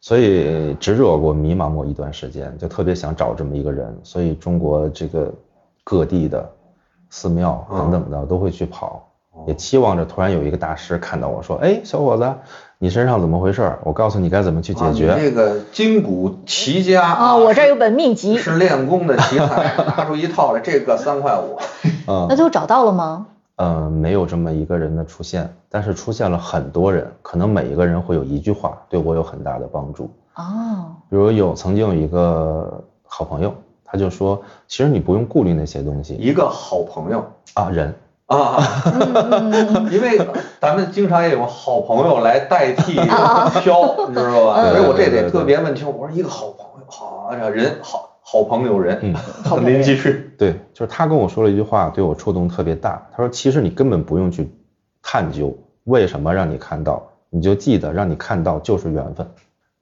[0.02, 5.32] 所以执着过、迷茫过一段时间，就特别想找这么一个人，所以中国这个
[5.84, 6.50] 各地的
[7.08, 9.08] 寺庙等等的都会去跑，
[9.46, 12.34] 也期望着突然有一个大师看到我说：“哎，小伙子，
[12.78, 13.78] 你身上怎么回事？
[13.84, 15.08] 我告诉你该怎么去解决。
[15.08, 21.58] 啊你这个筋骨奇家啊，我这儿有本秘籍，是练功的奇才，拿出一套来，这个三块五。
[22.08, 23.28] 嗯那最后找到了吗？
[23.56, 30.10] 呃，没有这么一个人的出现，但是出现了很多人，可能每一个人会有一句话对我有很大的帮助。
[30.36, 37.94] 哦，比如有曾经有一个好朋友，他就说，其实你不用顾虑那些东西一个好朋友啊，人
[38.26, 38.58] 啊，
[39.92, 40.18] 因为
[40.58, 44.54] 咱们经常也有好朋友来代替飘，你知道吧？
[44.64, 50.30] 嗯所以我这得特别问清楚，我说一个好朋友，好啊，这人好好朋友人嗯，好朋友您继续。
[50.38, 53.06] 对，就是他跟我说了一句话，对我触动特别大。
[53.10, 54.50] 他说，其实你根本不用去
[55.02, 55.54] 探究
[55.84, 59.26] 为什么让你看到，你就记得让你看到就是缘分，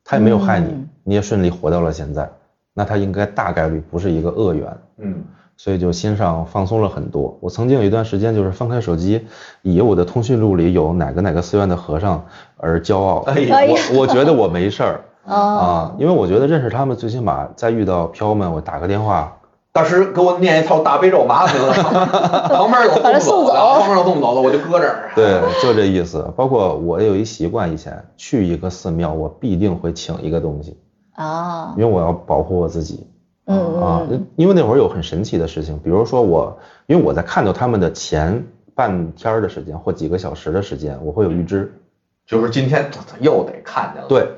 [0.03, 2.29] 他也没有害你，嗯你也顺利活到了现在，
[2.72, 4.76] 那他应该大概率不是一个恶缘。
[4.98, 5.22] 嗯
[5.57, 7.37] 所以就心上放松了很多。
[7.42, 9.26] 我曾经有一段时间就是翻开手机，
[9.61, 12.24] 以我的通讯录里有哪个哪个寺院的和尚
[12.57, 13.18] 而骄傲。
[13.26, 19.36] 哎呀哎呀我我觉得我没事儿啊哦，，因为我觉得认识他们，最起码再遇到飘们，我打个电话，
[19.72, 21.72] 大师给我念一套大悲咒，麻烦您了。
[22.50, 25.10] 旁边有送走的，旁边有送走的，我就搁这儿。
[25.14, 26.32] 对，就这意思。
[26.36, 30.76] 包括我有一习惯，以前去一个寺庙，我必定会请一个东西，
[31.14, 33.06] 啊因，为我要保护我自己。
[33.46, 41.72] 嗯啊嗯，因为那会儿有很神奇的事情，比如说我，因为我在看到他们的前半天儿的时间或几个小时的时间，我会有预知，
[42.26, 42.88] 就是今天
[43.20, 44.08] 又得看见了。
[44.08, 44.28] 对，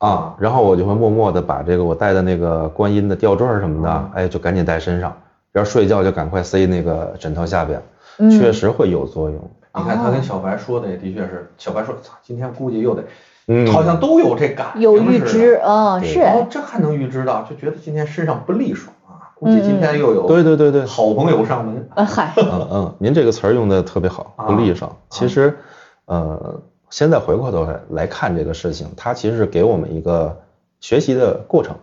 [0.00, 5.14] 啊，然后我就会默默的把这个我带的那个观音的吊坠儿什么的嗯，哎，就赶紧带身上，
[5.52, 7.82] 要睡觉就赶快塞那个枕头下边，
[8.18, 9.38] 嗯确实会有作用。
[9.74, 13.04] 你看他跟小白说的也的确是，小白说，操，今天估计又得，
[13.46, 15.54] 嗯，好像都有这感觉有预知。
[15.62, 21.88] 啊，对是哦，这还能预知到，就觉得今天身上不利索啊，估计今天又有对对对对，好朋友上门。
[21.94, 24.96] 呃嗨，嗯嗯，您这个词儿用的特别好，啊不利索。
[25.10, 25.56] 其实，
[26.06, 26.60] 呃，
[26.90, 30.36] 现在回过头来来看这个事情，它其实是给我们一个
[30.80, 31.74] 学习的过程。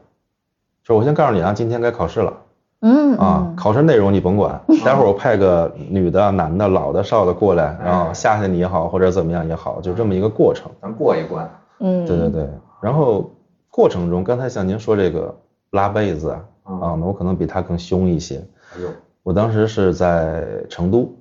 [0.83, 2.33] 就是我先告诉你啊，今天该考试了
[2.81, 10.69] 嗯啊，嗯考试内容你甭管，待会儿我派个女的、男的、老的、少的过来，哎然后吓吓你也好，或者怎么样也好，就这么一个过程。
[10.81, 12.47] 咱过一关，嗯，对对对，
[12.79, 13.29] 然后
[13.69, 15.35] 过程中，刚才像您说这个
[15.71, 18.37] 拉被子啊，嗯啊，那我可能比他更凶一些。
[18.75, 18.89] 哎呦，
[19.23, 21.11] 我当时是在成都，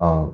[0.00, 0.32] 嗯，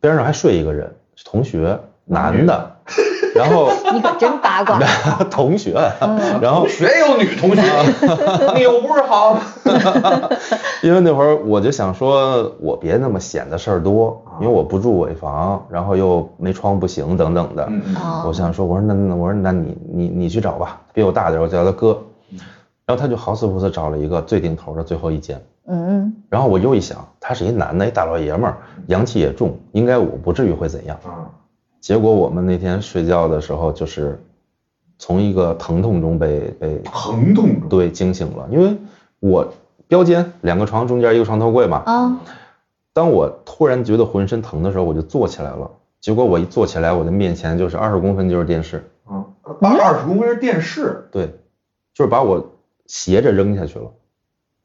[0.00, 2.76] 边上还睡一个人，是同学，男的，
[3.34, 4.78] 然后 你可真八卦，
[5.30, 6.40] 同学，嗯。
[6.40, 7.62] 然后同学有女同学，
[8.54, 9.38] 你又不是好。
[10.82, 17.68] 因为那会儿我就想说，我别那么显得事儿多，啊因为我不住尾房，然后又没窗不行等等的，
[18.26, 21.98] 我想说，我说那那我说那你你你去找吧，比我大点，我叫他哥，
[22.86, 25.40] 然后他就好死不死找了一个最顶头的最后一间。
[25.66, 30.94] 嗯然后我又一想，他是一男的，一大老爷们儿，阳气也重，应该我不至于会怎样。
[31.84, 34.18] 啊，结果我们那天睡觉的时候，就是
[34.98, 38.74] 从一个疼痛中被被疼痛中，对惊醒了，因为
[39.20, 39.52] 我
[39.86, 42.20] 标间两个床中间一个床头柜嘛，啊，
[42.94, 45.70] 当我突然觉得浑身疼的时候，我就坐起来了。
[46.00, 49.24] 结果我一坐起来，我的面前就是二十公分就是电视，啊，
[49.60, 51.26] 把二十公分是电视，对，
[51.94, 52.46] 就是把我
[52.86, 53.90] 斜着扔下去了，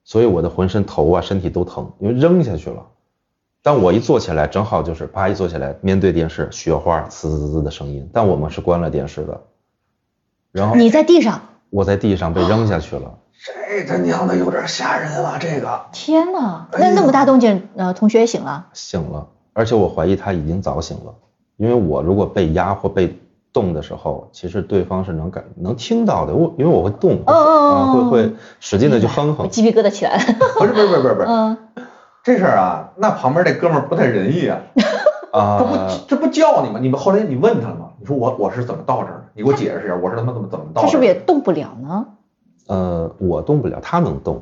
[0.03, 2.85] 所以我的浑身头啊身体都疼，因为扔下去了。
[3.61, 8.09] 当我一坐起来，正好就是啪一坐起来，面对电视，雪花呲滋滋的声音。
[8.13, 9.41] 但我们是关了电视的，
[10.51, 13.15] 然后你在地上，我在地上被扔下去了，
[13.67, 15.37] 这他娘的有点吓人了！
[15.39, 15.81] 这个。
[15.91, 21.13] 天哪，那那么大动静，呃，同学也醒了，醒了，而且我怀疑他已经早醒了，
[21.57, 23.19] 因为我如果被压或被
[23.51, 30.23] 动的时候，其实对方是能感能听到的，我因为我会动，哦哦哦啊会哦会使劲的去哼哼，鸡皮疙瘩起来了。
[30.57, 31.57] 不是不是不是不是不是，嗯，
[32.23, 34.59] 这事儿啊，那旁边这哥们儿不太仁义啊，
[35.33, 36.79] 啊这不啊，这不叫你吗？
[36.81, 37.85] 你们后来你问他了吗？
[37.99, 39.23] 你说我我是怎么到这儿的？
[39.33, 40.87] 你给我解释一下，我是他妈怎么怎么到这儿的？
[40.87, 42.05] 他是不是也动不了呢？
[42.67, 44.41] 呃，我动不了，他能动。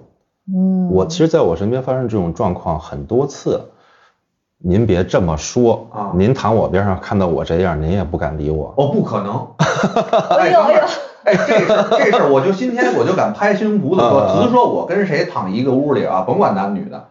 [0.54, 3.62] 嗯，我其实在我身边发生这种状况很多次，
[4.58, 8.74] 您别这么说啊您躺我边上看到我这样，您也不敢理我。
[8.78, 9.48] 哦，不可能。
[10.38, 10.80] 哎呦哎呦，
[11.26, 17.02] 哎，这事儿这事儿，我就今天我就敢拍胸脯子说， 啊只是说我跟谁躺一个屋里啊，甭管男女的，你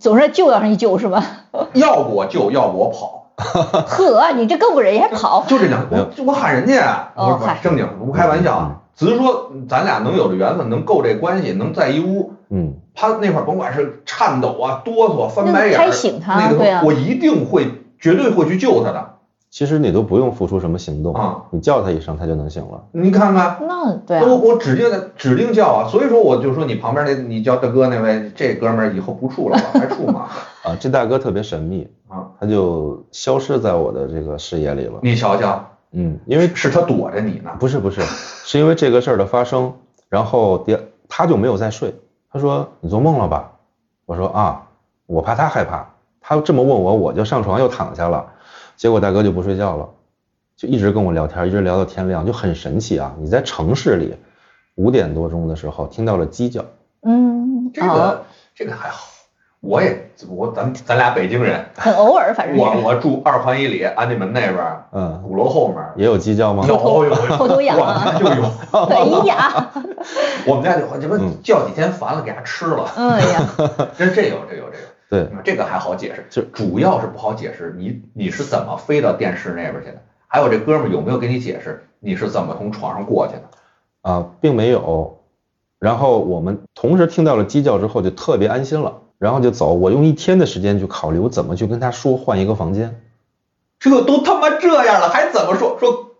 [0.00, 1.24] 总是救要上一救是吧？
[1.74, 3.26] 要不我救，要不我跑，
[3.86, 5.44] 呵，你这更不仁义，还跑。
[5.46, 12.32] 就这两，我我喊人家啊，哦不是正经，不开玩笑啊，只是说咱俩能有这缘分，能够这关系，能在一屋。
[12.50, 15.78] 嗯，他那会儿甭管是颤抖啊、哆嗦、翻白眼
[16.36, 17.68] 那个我一定会，
[18.00, 19.14] 绝对会去救他的。
[19.50, 22.84] 其实你都不用付出什么行动啊，你叫他一声，他就能醒了。
[22.92, 30.28] 你看看，那对我啊，我指定的指定叫啊，所以说我就说你旁边那你叫大哥那位，这哥们儿以后不处了吧， 还处吗？
[30.62, 35.00] 啊，这大哥特别神秘，啊，他就消失在我的这个视野里了。
[35.02, 37.50] 你瞧瞧，嗯，因为是他躲着你呢。
[37.58, 38.02] 不是不是，
[38.46, 39.72] 是因为这个事儿的发生，
[40.08, 41.92] 然后第二他就没有再睡。
[42.32, 43.50] 他说你做梦了吧？
[44.06, 44.62] 我说啊，
[45.06, 45.84] 我怕他害怕，
[46.20, 48.24] 他这么问我，我就上床又躺下了。
[48.80, 49.86] 结果大哥就不睡觉了，
[50.56, 53.14] 就一直跟我聊天，一直聊到天亮，就很神奇啊！
[53.20, 54.14] 你在城市里
[54.76, 56.64] 五点多钟的时候听到了鸡叫，
[57.02, 58.24] 嗯，这个
[58.54, 59.06] 这个还好，
[59.60, 62.56] 我也我咱咱俩北京人，很偶尔，反正。
[62.56, 66.64] 我我住二环以里安定门那边，嗯，鼓楼后面也有鸡叫吗？
[66.66, 67.10] 有有有，
[67.76, 68.02] 我啊。
[68.02, 68.42] 们家就有，
[68.86, 69.70] 哎呀，
[70.48, 71.36] 我们家就这不嗯。
[71.44, 73.46] 叫几天烦了给它吃了，哎呀，
[73.98, 74.84] 这这有这有这有。
[75.10, 80.00] 对，这个还好解释，就主要是不好解释，你你是怎么飞到电视那边去的？
[80.28, 83.42] 还有这哥们有没有给你解释你是怎么从床上过去的？
[84.02, 85.18] 啊，并没有。
[85.80, 89.74] 然后我们同时听到了鸡叫之后，就特别安心了，然后就走。
[89.74, 93.00] 我用一天的时间去考虑我怎么去跟他说换一个房间。
[93.80, 96.12] 这都他妈这样了，还怎么说说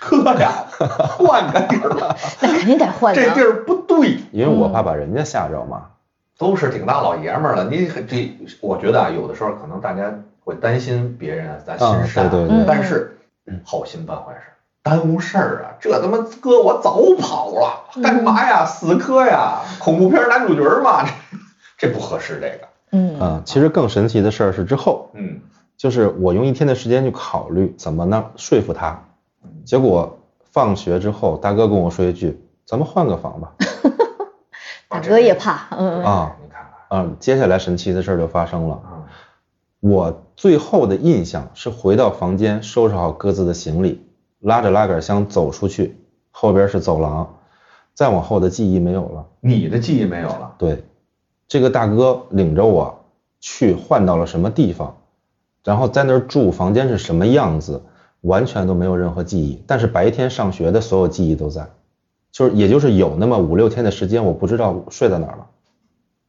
[0.00, 0.66] 哥哥呀，
[1.18, 3.14] 换个地儿吧， 那肯定得换。
[3.14, 5.88] 这地儿不对，因为我怕把人家吓着嘛。
[6.42, 10.12] 都是挺大老爷们儿了，你这我觉得啊，有的时候可能大家
[10.44, 13.16] 会担心别人咱心啊，善，对对嗯对，但是
[13.64, 14.40] 好心办坏事，
[14.82, 15.78] 耽误事儿啊！
[15.80, 18.66] 这他妈哥我早跑了，干嘛呀？
[18.66, 19.60] 死磕呀？
[19.78, 21.04] 恐怖片男主角嘛？
[21.78, 22.68] 这这不合适，这个。
[22.90, 25.38] 嗯，啊，其实更神奇的事儿是之后，嗯，
[25.76, 29.00] 就是我用一天的时间去考虑怎么能说服他，
[29.64, 30.18] 结果
[30.50, 33.52] 放学之后，大哥跟我说一句：“咱们换个房吧。
[34.92, 38.74] 大哥也怕，嗯，啊你看看，”啊，接下来神奇的事儿就发生了。
[38.74, 39.04] 啊，
[39.80, 44.06] 我最后的印象是回到房间，收拾好各自的行李，
[44.40, 45.96] 拉着拉杆箱走出去，
[46.30, 47.36] 后边是走廊，
[47.94, 49.26] 再往后的记忆没有了。
[49.40, 50.84] 你的记忆没有了，对，
[51.48, 53.04] 这个大哥领着我
[53.40, 54.96] 去换到了什么地方，
[55.64, 57.82] 然后在那儿住，房间是什么样子，
[58.20, 59.62] 完全都没有任何记忆。
[59.66, 61.68] 但是白天上学的所有记忆都在，
[62.32, 65.46] 就是也就是有那么五六天的时间，我不知道睡在哪儿了。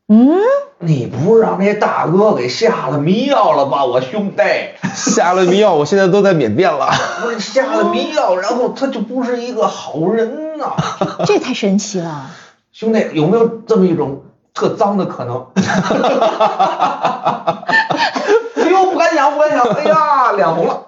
[0.10, 0.38] 嗯，
[0.80, 4.43] 你不是让那大哥给下了迷药了吧，我兄弟？
[4.93, 6.91] 下了迷药，我现在都在缅甸了。
[7.22, 10.76] 不是下了迷药，然后他就不是一个好人呐、
[11.26, 12.30] 这太神奇了。
[12.74, 14.24] 兄弟，有没有这么一种
[14.54, 15.47] 特脏的可能？
[18.56, 20.88] 哎呦，不敢想，不敢想，哎呀，脸红了。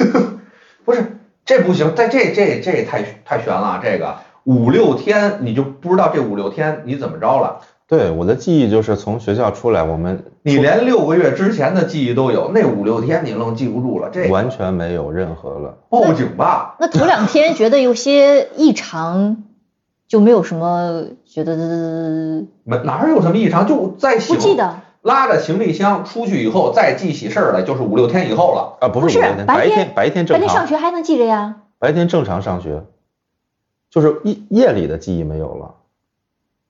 [0.86, 15.76] 不是，这不行，这这这这也太太悬了，这个五六天你就不知道这五六天你怎么着了，对，我的记忆就是从学校出来，我们你连六个月之前的记忆都有，那五六天你愣记不住了，这完全没有任何了。
[15.88, 16.76] 报警吧。
[16.80, 19.44] 那头两天觉得有些异常，
[20.08, 24.80] 就没有什么觉得没哪有什么异常，就再醒，不记得。
[25.02, 28.76] 拉着行李箱出去以后再记起事儿来，就是五六天以后了。
[28.80, 31.56] 啊，不不是是五六天，白白天天白天正白天上，学还能记着呀？
[31.78, 32.82] 白天正常上学，
[33.90, 35.74] 就是夜夜里的记忆没有了。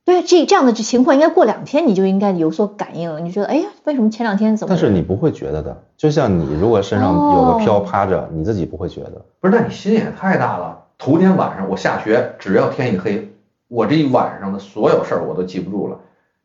[0.05, 3.21] 对，这这样的情况应该过两天你就应该有所感应了。
[3.21, 4.75] 你觉得，哎呀，为什么前两天怎么？
[4.75, 9.25] 但是你不会觉得的，就像你如果身上有个飘趴着，你自己不会觉得。
[9.39, 10.87] 不是，那你心也太大了。
[10.99, 13.33] 头天晚上我下学，只要天一黑，
[13.68, 15.99] 我这一晚上的所有事儿我都记不住了。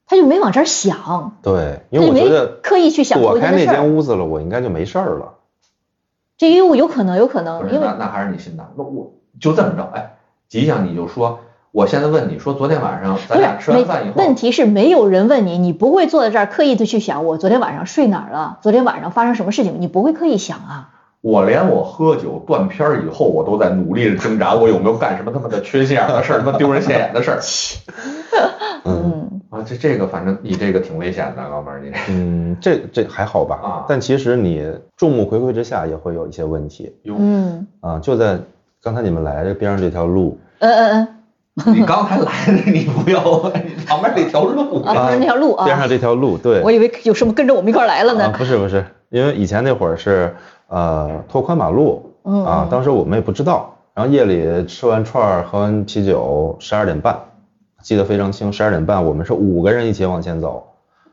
[0.05, 3.65] 他就没往这儿想，对，因为我觉得刻意去想头躲开那。
[3.65, 5.33] 间屋子了，我应该就没事儿了。
[6.37, 8.69] 这有有可能，有可不能，是，因为那那还是你心大。
[8.75, 10.14] 那我就这么着，哎，
[10.55, 11.39] 吉祥你就说，
[11.73, 20.91] 我现在问你说，昨天晚上咱俩吃完饭以后，问题是没有人问你，你不会坐在这儿刻意的去想我昨天晚上睡哪儿了，昨天晚上发生什么事情，你不会刻意想啊。
[21.19, 27.39] 我连我喝酒断片儿以后，我都在努力的挣扎，我有没有干什么他妈的缺心眼儿的事儿，他妈丢人现眼的事儿
[28.85, 29.63] 嗯啊？
[29.65, 33.59] 这这个反正你这个挺危险的，老妹儿你这嗯，这这还好吧？
[33.63, 37.99] 啊但其实你众目睽睽之下也会有一些问题哟，嗯啊。
[37.99, 38.39] 就在
[38.85, 40.91] 刚才你们来这边上这条路，嗯嗯
[41.55, 41.73] 嗯。
[41.75, 43.19] 你刚才来的，你不要
[43.75, 48.33] 你旁边那条路嗯，啊，不是那条路啊，边上这条路，对，我以为有什么跟着我们一块来了啊，呢。
[48.37, 50.35] 不是不是，因为以前那会儿是
[50.67, 52.13] 呃拓宽马路
[52.45, 57.17] 啊当时我们也不知道，然后夜里吃完串儿喝完啤酒，十二点半，
[57.81, 60.63] 记得非常清，十二点半我们是五个人一起往前走，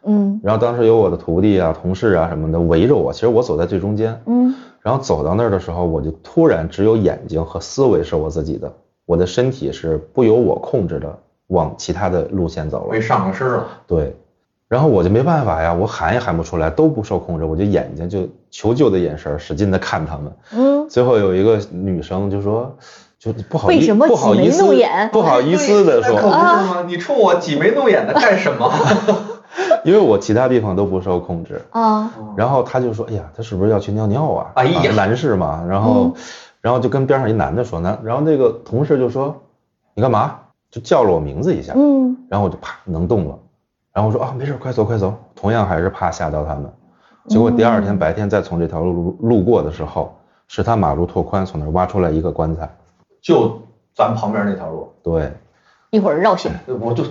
[0.05, 8.73] 嗯然后当时有我的徒弟啊、同事啊什么的围着我，其实我走在最中间，嗯然后走到那儿的时候，我就突然只有眼睛和思维是我自己的，
[9.07, 11.17] 我的身体是不由我控制的
[11.49, 13.01] 往其他的路线走了被。
[13.01, 14.17] 上了身了，对，
[14.69, 20.33] 然后我就没办法呀，我喊也喊不出来，都不受控制，我就眼睛就求救的眼神使劲的看他们。
[20.53, 22.75] 嗯，最后有一个女生就说，
[23.21, 24.65] 就不好意为什么不好意思
[25.13, 26.85] 不好意思的说可不说，是吗？
[26.89, 28.69] 你冲我挤眉弄眼的干什么？
[29.85, 31.61] 因为我其他地方都不受控制。
[31.71, 34.53] 啊，然后他就说，哎呀，他是不是要去尿尿啊？
[34.57, 35.65] 哎呀啊男士嘛。
[35.69, 36.13] 然后，
[36.61, 39.35] 然后就跟边上一男的说，男，然后那个同事就说，
[39.95, 40.39] 你干嘛？
[40.71, 41.75] 就叫了我名字一下。
[41.77, 43.39] 嗯然后我就啪能动了，
[43.93, 46.65] 然后我说啊没事，快走快走，同样还是怕吓到他们。
[47.29, 50.17] 结果第二天白天再从这条路路路过的时候，
[50.49, 52.69] 是他马路拓宽，从那儿挖出来一个棺材。
[53.21, 53.61] 就
[53.95, 55.31] 咱旁边那条路，对，
[55.91, 56.51] 一会儿绕行，
[56.81, 57.05] 我就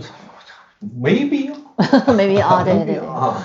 [1.00, 1.54] 没必要，
[2.16, 3.38] 没必要啊，对对对对，啊，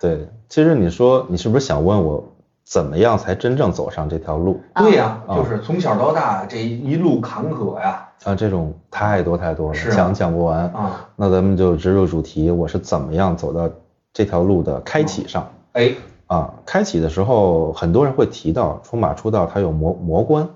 [0.00, 2.24] 对，其实你说你是不是想问我
[2.64, 4.60] 怎么样才真正走上这条路？
[4.76, 5.36] 对呀，啊。
[5.36, 8.34] 就是从小到大这一路坎坷呀，啊？
[8.34, 10.60] 这种太多太多了，讲讲不完。
[10.70, 13.68] 啊，那咱们就直入主题，我是怎么样走到
[14.12, 15.48] 这条路的开启上？
[15.72, 15.92] 哎，
[16.26, 20.48] 啊，开启的时候，很多人会提到出马出道，它有魔魔关，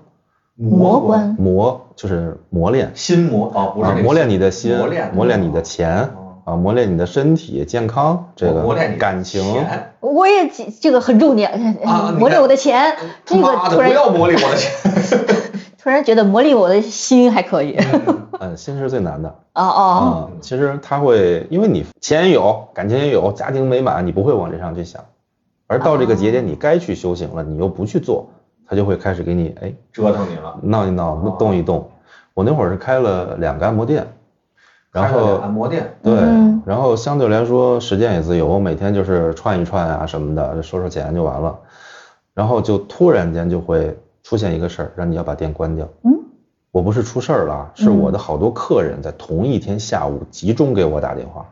[0.55, 9.43] 魔关磨就是磨练，心魔啊，不是啊磨练你的心，磨练磨练你的钱哦啊，磨练你的身体健康，这个磨练你感情，
[9.99, 12.95] 我也这个很重点啊， 磨练我的钱，
[13.25, 14.71] 这个突然不要磨砺我的钱，
[15.77, 17.75] 突然觉得磨砺我的心还可以，
[18.39, 20.31] 嗯，心是最难的哦哦，啊。
[20.39, 25.03] 其实他会，因为你钱也有，感情也有，家庭美满，你不会往这上去想，
[25.67, 28.29] 而到这个节点，你该去修行了，你又不去做，
[28.65, 30.57] 他就会开始给你哎折腾你了。
[30.63, 31.89] 闹一闹，哦动一动。
[32.33, 34.07] 我那会儿是开了两个按摩店，
[35.01, 41.55] 然后按摩店，对嗯，然后相对来说时间也自由，每天就是串一串啊什么的，收收钱就完了。
[42.33, 45.87] 然后就突然间就会出现一个事儿，让你要把店关掉。
[46.03, 46.13] 嗯，
[46.71, 51.45] 我不是出事儿了啊，是我的好多客人在同一天下午集中给我打电话，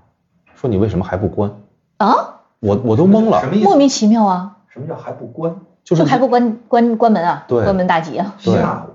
[0.55, 1.51] 说你为什么还不关？
[1.97, 2.13] 啊，
[2.59, 3.65] 我我都懵了什，么意思？
[3.65, 5.55] 莫名其妙啊，什么叫还不关？
[5.83, 8.91] 就是还不关关关门啊，对关门大吉啊，对下午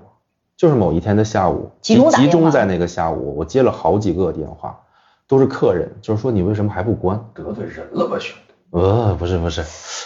[0.61, 4.79] 就是某一天的下午，集中集中在那个下午，我接了好几个电话，
[5.27, 7.19] 都是客人，就是说你为什么还不关？
[7.33, 8.53] 得罪人了吧，兄弟？
[8.77, 9.63] 呃，不是不是，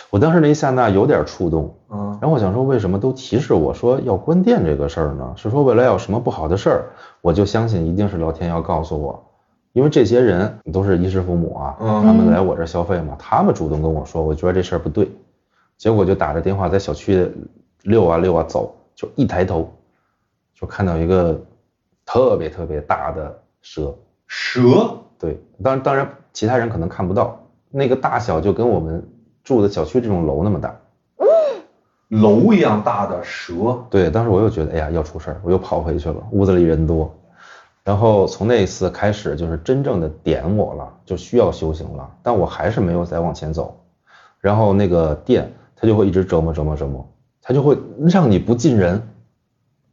[0.10, 5.34] 我当时那一刹那有点触动，嗯，然后我想说为什么都提示我说要关店这个事儿呢？
[5.36, 6.86] 是说未来有什么不好的事儿？
[7.20, 9.22] 我就相信一定是老天要告诉我，
[9.74, 15.12] 因为这些人都是衣食父母啊，嗯他们来我这儿消费嘛，他们主动跟我说，我觉得这事儿不对，
[15.78, 17.30] 结果就打着电话在小区
[17.82, 19.70] 溜啊溜啊走，就一抬头
[20.56, 21.40] 就看到一个
[22.06, 23.94] 特别特别大的蛇，
[24.26, 27.38] 蛇对，当当然其他人可能看不到，
[27.70, 29.06] 那个大小就跟我们
[29.44, 30.76] 住的小区这种楼那么大。
[32.08, 37.14] 楼一样大的蛇，对，当时我又觉得，哎呀，要出事儿，我又跑回去了，屋子里人多。
[37.84, 43.84] 然后从那一次开始，就是真正的点我了，就需要修行了，但我还是没有再往前走。
[44.40, 47.08] 然后那个店，它就会一直折磨折磨折磨，
[47.42, 47.78] 它就会
[48.08, 49.02] 让你不进人。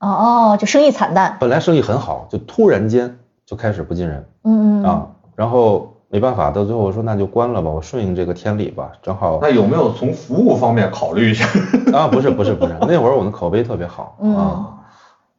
[0.03, 0.09] 哦
[0.53, 5.07] 哦，就生意惨淡，本来生意很好，就突然间就开始不进人嗯嗯，啊。
[5.37, 8.93] 然后没办法，到最后我说那就关了吧，我顺应这个天理吧。
[9.01, 11.47] 正好那有没有从服务方面考虑一下？
[11.97, 14.69] 啊，不是不是不是，那会儿我们口碑特别好嗯啊。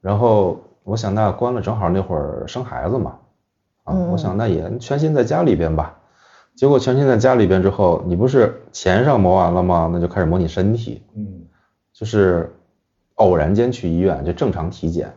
[0.01, 3.15] 然后我想那关了，正好那会儿生孩子嘛，
[3.83, 5.93] 啊，嗯我想那也全心在家里边吧。
[6.55, 9.89] 结果全心在家里边之后，你不是钱上磨完了吗？
[9.91, 11.25] 那就开始磨你身体，嗯，
[11.93, 12.55] 就是
[13.15, 15.13] 偶然间去医院就正常体检，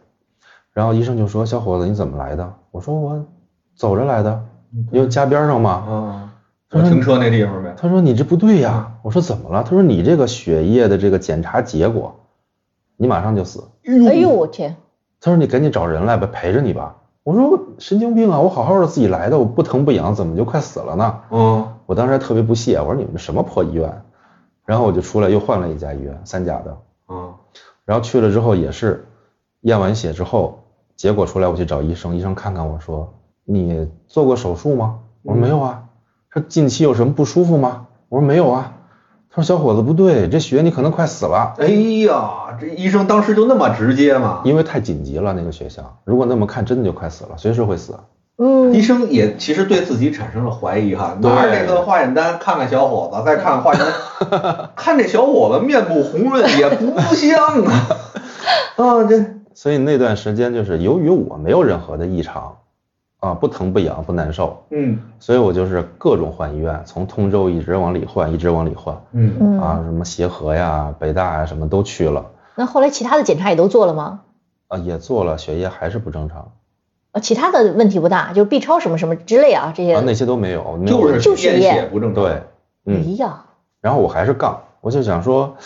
[0.72, 2.54] 然后医生就说小伙子你怎么来的？
[2.70, 3.24] 我说我
[3.74, 4.44] 走着来的，
[4.90, 5.70] 因为家边上嘛。
[5.70, 6.32] 啊，
[6.72, 7.74] 我停车那地方呗。
[7.76, 9.62] 他说你这不对呀，我说怎么了？
[9.62, 12.14] 他说你这个血液的这个检查结果，
[12.96, 13.64] 你马上就死。
[14.08, 14.76] 哎呦我天，
[15.20, 16.96] 他说你赶紧找人来吧，陪着你吧。
[17.22, 21.20] 我说神经病啊，我好好的自己来的，我不疼不痒，怎么就快死了呢？
[21.30, 24.02] 嗯我当时还特别不屑，我说你们什么破医院？
[24.64, 26.76] 然后我就出来又换了一家医院，三甲的。
[27.86, 29.06] 嗯然后去了之后也是
[29.60, 30.64] 验完血之后，
[30.96, 33.14] 结果出来我去找医生，医生看看我说
[33.44, 34.98] 你做过手术吗？
[35.22, 35.84] 我说没有啊。
[36.30, 37.86] 说近期有什么不舒服吗？
[38.08, 38.72] 我说没有啊。
[39.30, 41.68] 他说小伙子不对，这血你可能快死了，哎
[42.04, 44.42] 呀，这医生当时就那么直接吗？
[44.44, 47.96] 因为太紧急了那个血象，如果那么看真的就快死了，随时会死。
[48.38, 48.72] 嗯。
[48.74, 53.80] 医生也其实对自己产生了怀疑哈，拿着这个化验单看看小伙子，再看看化验
[54.30, 57.86] 单， 看这小伙子面部红润也不像啊，
[58.76, 59.24] 啊这。
[59.54, 62.56] 所以那段时间就是由于我没有任何的异常，
[63.20, 64.98] 啊不疼不痒不难受，嗯。
[65.18, 68.94] 所以我就是各种换医院，从通州一直往里换，一直往里换。
[69.12, 69.34] 嗯。
[69.40, 69.60] 嗯。
[69.60, 74.20] 啊，什么协和呀、北大呀，什么都去了，那后来其他的检查也都做了吗？
[74.68, 76.52] 啊，也做了，血液还是不正常，
[77.16, 79.94] 呃，其他的问题不大，就是 B 超什么什么之类啊，这些。
[79.94, 82.42] 啊，那些都没有，没有就是验就是验血不正常，对，哎
[82.84, 83.46] 嗯，呀，
[83.80, 85.56] 然后我还是杠，我就想说，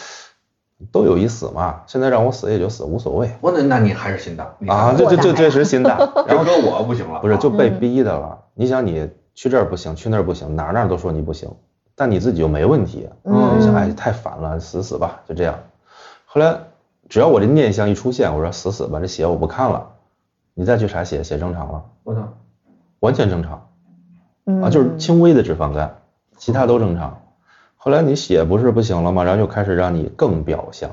[0.92, 5.98] 都有一死嘛，现在让我死也就死，无所谓我那那你还是心大啊，看这这这豁达呀确实心大，
[6.28, 11.50] 然后说我不行了，不是啊就被逼的了，你想你去这儿不行，去那儿不行，哪儿哪儿都说你不行，
[11.96, 15.58] 但你自己又没问题，嗯我就想哎太烦了，死死吧，就这样。
[16.26, 16.58] 后来
[17.08, 19.88] 只要我这念想一出现，我说死死吧，这血我不看了，
[20.60, 22.20] 你再去查血，血正常了，我操，
[22.98, 23.66] 完全正常
[24.44, 26.02] 嗯啊，就是轻微的脂肪肝，
[26.36, 27.22] 其他都正常。
[27.78, 29.24] 后来你血不是不行了吗？
[29.24, 30.90] 然后又开始让你更表象，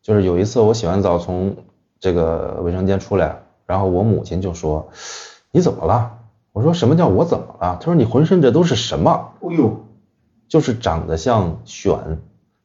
[0.00, 1.54] 就是有一次我洗完澡从
[2.00, 4.88] 这个卫生间出来，然后我母亲就说
[5.52, 6.20] 你怎么了？
[6.54, 7.76] 我说什么叫我怎么了？
[7.78, 9.32] 她说你浑身这都是什么？
[9.42, 9.84] 哎呦，
[10.48, 11.98] 就是长得像癣，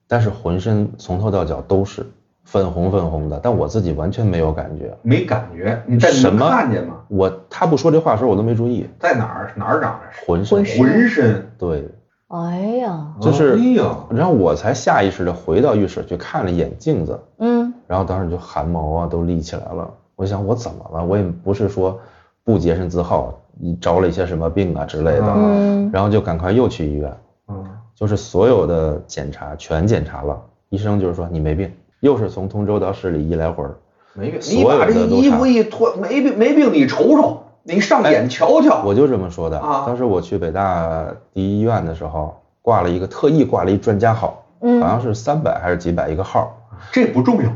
[0.08, 2.06] 但是浑身从头到脚都是
[2.44, 4.96] 粉红粉红的，但我自己完全没有感觉。
[5.02, 6.96] 没感觉，你在你能什么看见吗？
[7.08, 10.26] 我他不说这话的时候我都没注意，在哪儿哪儿长着？
[10.26, 11.90] 浑身浑身，对，
[12.28, 19.90] 哎呀，就是哎呀，然后我才下意识的回到浴室去看了一眼镜子，嗯然后当时就汗毛啊都立起来了。
[20.16, 21.06] 我想我怎么了？
[21.06, 22.00] 我也不是说
[22.44, 23.40] 不洁身自好，
[23.80, 27.12] 着了一些什么病啊之类的，嗯然后就赶快又去医院，
[27.48, 27.66] 嗯，
[27.96, 31.72] 就是所有的检查全检查了，医生就是说你没病，
[32.04, 33.78] 又是从通州到市里一来回儿，
[34.14, 39.58] 没病，所有你把这衣服一脱，没病没病，你瞅瞅，你上眼瞧瞧，我就这么说的。
[39.58, 46.54] 啊当时我去北大第一医院的时候，挂了一个特意挂了一专家号，嗯好像是三百还是几百一个号
[46.92, 47.50] 这不重要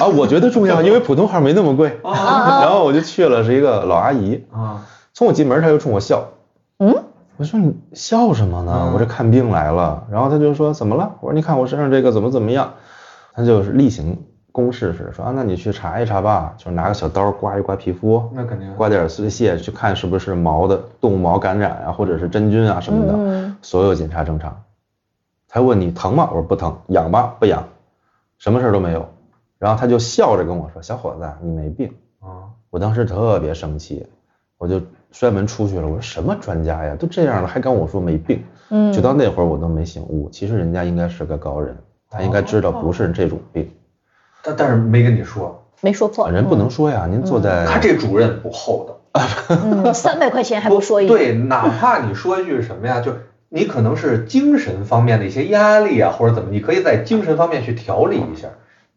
[0.00, 2.00] 啊，我觉得重要， 因为普通号没那么贵。
[2.02, 4.80] 啊 然后我就去了，是一个老阿姨，啊，
[5.12, 6.24] 从我进门她就冲我笑，
[6.78, 7.04] 嗯，
[7.36, 8.72] 我说你笑什么呢？
[8.86, 10.04] 嗯我这看病来了。
[10.10, 11.16] 然后她就说怎么了？
[11.20, 12.72] 我说你看我身上这个怎么怎么样？
[13.34, 14.16] 她就是例行
[14.52, 24.62] 公事似的说啊，那你去查一查吧，就是拿个小刀刮一刮皮肤，那肯定刮点碎屑去看是不是毛的动物毛感染啊，或者是真菌啊什么的，嗯所有检查正常。
[25.48, 26.28] 他问你疼吗？
[26.30, 27.34] 我说不疼，痒吧？
[27.38, 27.64] 不痒，
[28.38, 29.08] 什么事儿都没有。
[29.58, 31.88] 然后他就笑着跟我说：“小伙子，你没病。
[32.20, 34.06] 啊，”我当时特别生气，
[34.58, 34.80] 我就
[35.10, 35.86] 摔门出去了。
[35.86, 38.42] 我说什么专家呀，都这样了还跟我说没病？
[38.70, 41.76] 嗯，就到那会儿我都没醒悟，其实人家应该是个高人，
[42.14, 43.70] 他应该知道不是这种病。
[44.42, 53.12] 但但是没跟你说，没说破，人不能说呀，您坐在他这主任不厚道， 嗯，三百块钱还不说一句，对，哪怕你说一句什么呀，就
[53.48, 58.48] 你可能是精神方面的一些压力啊，或者怎么，你可以在精神方面去调理一下，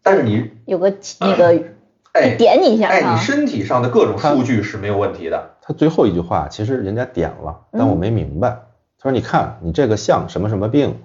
[0.04, 1.64] 但是你有个那个
[2.14, 8.64] 哎点你一下哎，啊你，身体上的各种数据是没有问题的，他最后一句话，其实人家点了，但我没明白。
[9.00, 10.98] 他说：“你看，你这个像什么什么病，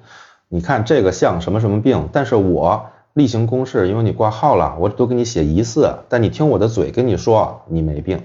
[0.54, 2.84] 你看这个像什么什么病，但是我
[3.14, 8.22] 例行公事，因为你挂号了，我都给你写疑似，但你听我的嘴跟你说你没病，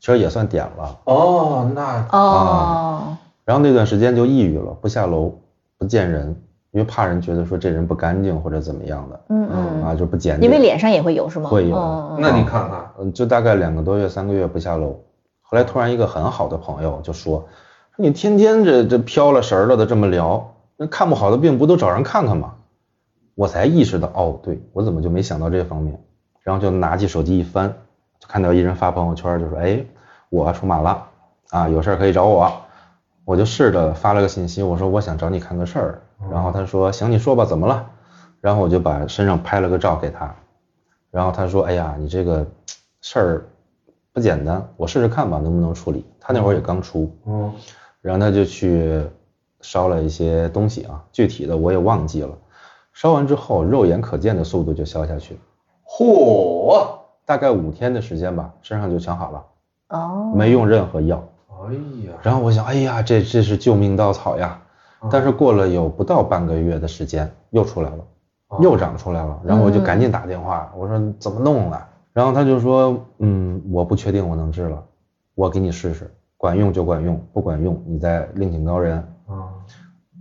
[0.00, 0.96] 其实也算点了。
[1.04, 5.34] 哦，那哦，然后那段时间就抑郁了，不下楼，
[5.76, 6.34] 不见人，
[6.70, 9.42] 因为怕人觉得说这人不干净或者怎么样的嗯
[9.82, 10.50] 啊，嗯，就不检点。
[10.50, 11.50] 因为脸上也会有是吗？
[11.50, 14.98] 会有嗯那你看看，嗯，就大概两个多月、三个月不下楼。
[15.42, 17.46] 后来突然一个很好的朋友就说
[17.94, 22.54] ：“说你天天这这飘了神儿了的这么聊，那看不好的病不都找人看看吗？”
[23.34, 26.00] 我才意识到，哦，对我怎么就没想到这方面？
[26.42, 27.68] 然后就拿起手机一翻，
[28.18, 29.84] 就看到一人发朋友圈，就说：“哎，
[30.30, 31.06] 我出马了
[31.50, 32.50] 啊，有事儿可以找我。”
[33.26, 36.02] 我就试着发了个信息，我说我想找你看个事儿。
[36.30, 37.84] 然后他说：“行，你说吧，怎么了？”
[38.40, 40.32] 然后我就把身上拍了个照给他，
[41.10, 42.46] 然后他说：“哎呀，你这个
[43.00, 43.44] 事儿
[44.12, 47.52] 不简单，我试试看吧，能不能处理。”他那会儿也刚出，嗯，
[48.00, 49.04] 然后他就去
[49.66, 52.30] 烧了一些东西啊，具体的我也忘记了。
[52.92, 55.36] 烧完之后，肉眼可见的速度就消下去，
[55.84, 56.86] 嚯，
[57.24, 59.44] 大概五天的时间吧，身上就全好了。
[59.88, 61.22] 哦，没用任何药。
[61.66, 61.72] 哎
[62.06, 64.62] 呀，然后我想，哎呀，这这是救命稻草呀！
[65.10, 67.98] 但是过了有不到半个月的时间，又出来了，
[68.60, 69.40] 又长出来了。
[69.44, 71.88] 然后我就赶紧打电话，我说怎么弄啊？
[72.12, 74.82] 然后他就说，嗯，我不确定我能治了，
[75.34, 79.06] 我给你试试，管用就管用，不管用你再另请高人。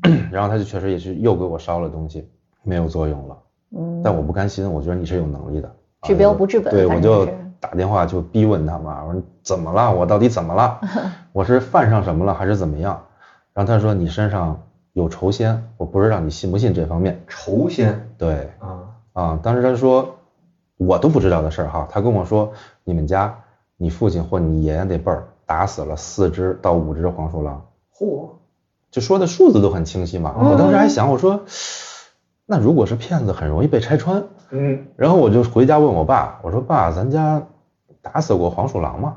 [0.01, 2.29] 啊， 然后他就确实也是又给我烧了东西，
[2.63, 3.37] 没有作用了。
[3.77, 7.25] 嗯，但我不甘心，我觉得你是有能力的，啊治标不治本对，我就
[7.59, 9.93] 打电话就逼问他嘛，我说怎么了？
[9.93, 10.79] 我到底怎么了？
[11.33, 13.01] 我是犯上什么了还是怎么样？
[13.53, 14.61] 然后他说你身上
[14.93, 17.21] 有仇仙，我不知道你信不信这方面。
[17.27, 18.83] 仇仙对啊，
[19.13, 20.15] 啊，当时他说
[20.77, 22.51] 我都不知道的事儿哈，他跟我说
[22.83, 23.35] 你们家
[23.77, 27.65] 你父亲或你爷爷那辈儿打死了四只到五只黄鼠狼，
[27.97, 28.29] 嚯，
[28.95, 30.33] 就说的数字都很清晰嘛。
[30.39, 31.41] 嗯我当时还想，我说
[32.45, 34.23] 那如果是骗子，很容易被拆穿。
[34.51, 37.43] 嗯，然后我就回家问我爸，我说爸，咱家
[38.01, 39.15] 打死过黄鼠狼吗？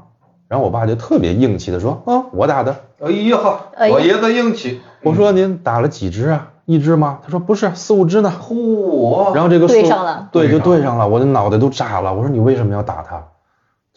[0.48, 2.74] 然后我爸就特别硬气的说，啊，我打的。
[2.98, 6.48] 哎呀哈，哎呀我爷子硬气，我说您打了几只啊？
[6.64, 7.20] 一只吗？
[7.22, 8.32] 他说不是，四五只呢。
[8.36, 12.12] 嚯，然后这个数对上了对，就对上了对上了，我的脑袋都炸了。
[12.12, 13.22] 我说你为什么要打他？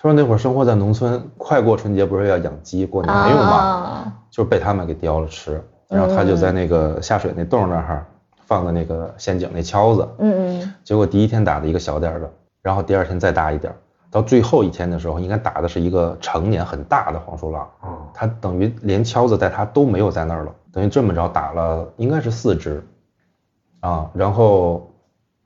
[0.02, 3.54] 他说那会儿生活在农村，快过春节不是要养鸡过年用吗？
[3.54, 5.64] 啊，就是被他们给叼了吃。
[5.88, 8.04] 然后他就在那个下水那洞那儿
[8.46, 10.74] 放的那个陷阱那锹子，嗯嗯。
[10.84, 12.32] 结果第一天打的一个小点儿的，
[12.64, 13.76] 然后第二天再大一点儿，
[14.10, 22.84] 到最后一天的时候，应该打的是一个成年很大的黄鼠狼，啊，他等于连锹子带他都没有在那儿了，等于这么着打了应该是四只，
[23.82, 24.91] 啊，然后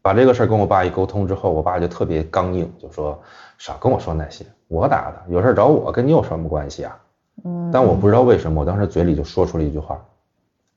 [0.06, 3.20] 把这个事儿跟我爸一沟通之后，我爸就特别刚硬，就说
[3.58, 6.96] 少跟我说那些，我打的，有事儿找我，跟你有什么关系啊？
[7.44, 10.00] 嗯，但我不知道为什么，我当时嘴里就说出了一句话，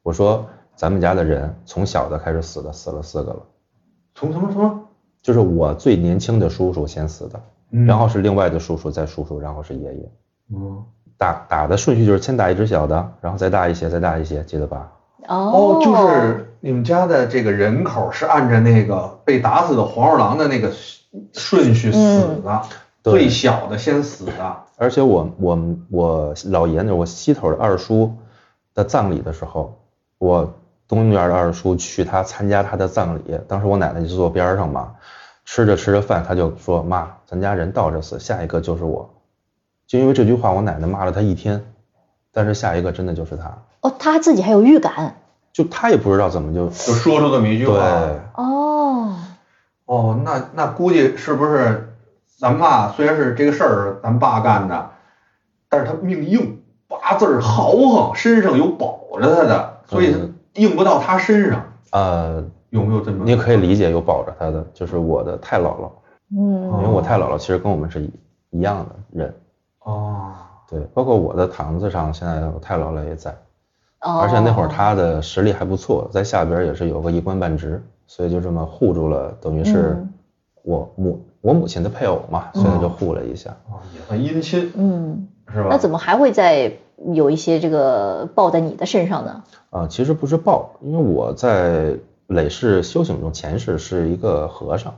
[0.03, 3.43] 我说咱们家的人从小的开始死的，死了四个了。
[4.15, 4.81] 从什么什么，
[5.21, 7.39] 就是我最年轻的叔叔先死的，
[7.73, 10.13] 嗯然后是另外的叔叔，再叔叔，然后是爷爷。
[10.55, 10.83] 嗯，
[11.19, 14.91] 打打的顺序就是先打一只小的，然后再大一些，再大一些，记得吧？
[15.29, 20.73] 哦，就是你们家的这个人口是按照那个被打死的黄鼠狼的那个
[21.33, 21.99] 顺序死
[22.45, 22.63] 的，
[23.03, 23.13] 对。
[23.13, 25.59] 最小的先死的，而且我我
[25.91, 28.13] 我老爷那我西头的二叔
[28.75, 29.79] 的葬礼的时候，
[30.19, 30.53] 我
[30.87, 34.95] 东院的二叔去他参加他的葬礼，当时我奶奶就坐边上嘛，
[35.45, 39.09] 吃着吃着饭，他就说妈，咱家人倒着死，下一个就是我。
[39.87, 41.65] 就因为这句话，我奶奶骂了他一天，
[42.33, 45.17] 但是下一个真的就是他，哦，他自己还有预感
[45.59, 47.75] 就他也不知道怎么就就说出这么一句话。
[47.75, 48.21] 对。
[48.37, 49.15] 哦，
[49.87, 51.97] 哦，那那估计是不是
[52.39, 54.91] 咱爸虽然是这个事儿咱爸干的，
[55.69, 60.15] 但是他命硬，八字儿豪横，身上有保着他的，所以
[60.53, 63.25] 硬不到他身上，呃，有没有这么？
[63.25, 65.91] 你可以理解有保着他的，就是我的太姥姥，
[66.31, 68.13] 嗯因为我太姥姥其实跟我们是一
[68.51, 69.35] 一样的人，
[69.81, 70.31] 哦，
[70.71, 73.35] 对，包括我的堂子上，现在我太姥姥也在，哦，
[74.01, 80.09] 而且那会儿他的实力还不错，在下边也是有个一官半职，所以就这么护住了，等于是嗯
[80.63, 83.51] 我母我母亲的配偶嘛，所以就护了一下。
[83.71, 85.69] 哦也算姻亲嗯，是吧？
[85.71, 86.73] 那怎么还会再
[87.15, 89.43] 有一些这个报在你的身上呢？
[89.71, 91.95] 啊，其实不是报，因为我在
[92.27, 94.93] 累世修行中前世是一个和尚，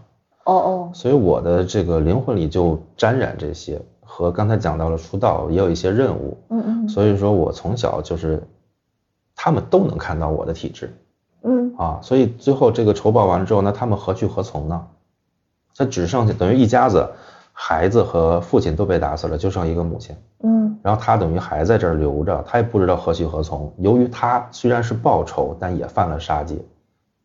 [0.45, 8.43] 哦哦，所以我的这个灵魂里就沾染这些，和刚才讲到了出道也有一些任务，嗯嗯所以说我从小就是
[9.43, 10.95] 他们都能看到我的体质
[11.45, 14.87] 嗯啊，所以最后这个仇报完了之后，那他们何去何从呢？
[15.75, 17.09] 他只剩下等于一家子，
[17.55, 23.73] 孩子和父亲都被打死了，就剩一个母亲，嗯然后他等于还在这儿留着，他也不知道何去何从。
[23.79, 26.57] 由于他虽然是报仇，但也犯了杀戒，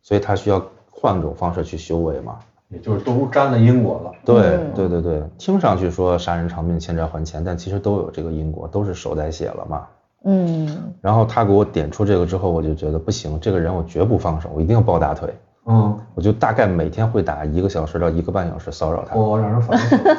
[0.00, 2.38] 所以他需要换种方式去修为嘛。
[2.68, 4.12] 也就是都沾了因果了。
[4.24, 9.86] 对嗯对对对，听上去说杀人偿命、欠债还钱，但其实都有这个因果，都是手带血了嘛。
[10.24, 15.32] 嗯然后他给我点出这个之后，我就觉得不行，这个人我绝不放手，我一定要抱大腿。
[15.68, 20.16] 嗯，我就大概每天会打一个小时到一个半小时骚扰他，我让人烦死了。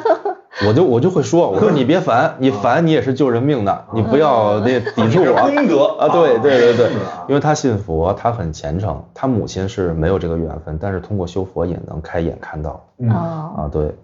[0.66, 5.32] 我就我就会说，我说你别烦，你烦你也是救人命的，你不要那抵触我。
[5.54, 6.90] 功德啊，对对对对
[7.28, 13.94] 因为他信佛，他很虔诚，他母亲是没有这个缘分，但是通过修佛也能开眼看到啊，对，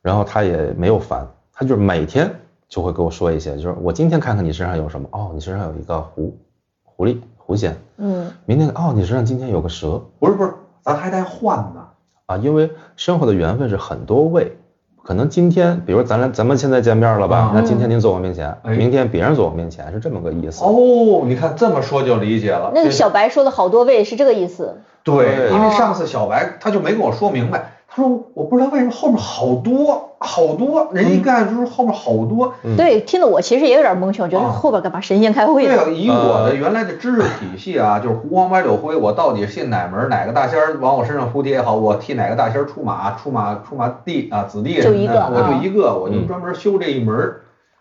[0.00, 2.30] 然后他也没有烦，他就是每天
[2.68, 6.36] 就会跟我说一些，就是我今天看看你身上有什么，哦，你身上有一个狐
[6.84, 10.52] 狐狸狐仙，嗯明天哦，你身上今天有个蛇不是不是，
[10.82, 11.86] 咱还得换呢。
[12.26, 14.56] 啊，因为生活的缘分是很多位。
[15.02, 17.52] 可能今天，比如咱俩咱们现在见面了吧？
[17.54, 20.62] 嗯那今天您坐我面前，哎明天别人坐我面前，是这么个意思。
[20.62, 22.70] 哦，你看这么说就理解了。
[22.74, 24.82] 那个小白说的好多位是这个意思。
[25.02, 32.54] 对，对因为上次小白他就没跟我说明白，他说我不知道为什么后面好多好多，人一干就是后面好多。
[32.62, 40.08] 嗯对，听得我其实也有点蒙圈，我觉得啊后边干嘛神仙开会对啊，以我的原来的知识体系啊，就是胡黄白柳灰，我到底信哪门？
[40.08, 47.40] 哪个大仙儿往我身上扑贴也好，我替哪个大仙儿出马，出马出马弟啊，子弟什么的就一个我啊就一个，我就专门修这一门儿。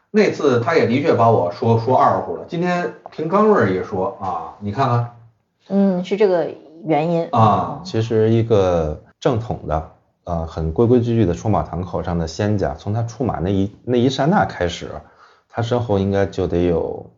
[0.09, 2.45] 那次他也的确把我说说二乎了。
[2.47, 5.11] 今天听刚瑞儿也说啊，你看看
[5.70, 6.47] 嗯，是这个
[6.86, 9.91] 原因啊其实一个正统的，
[10.28, 14.92] 呃，很规规矩矩的出马堂口上的仙家，从他出马那一那一刹那开始，
[15.48, 17.10] 他身后应该就得有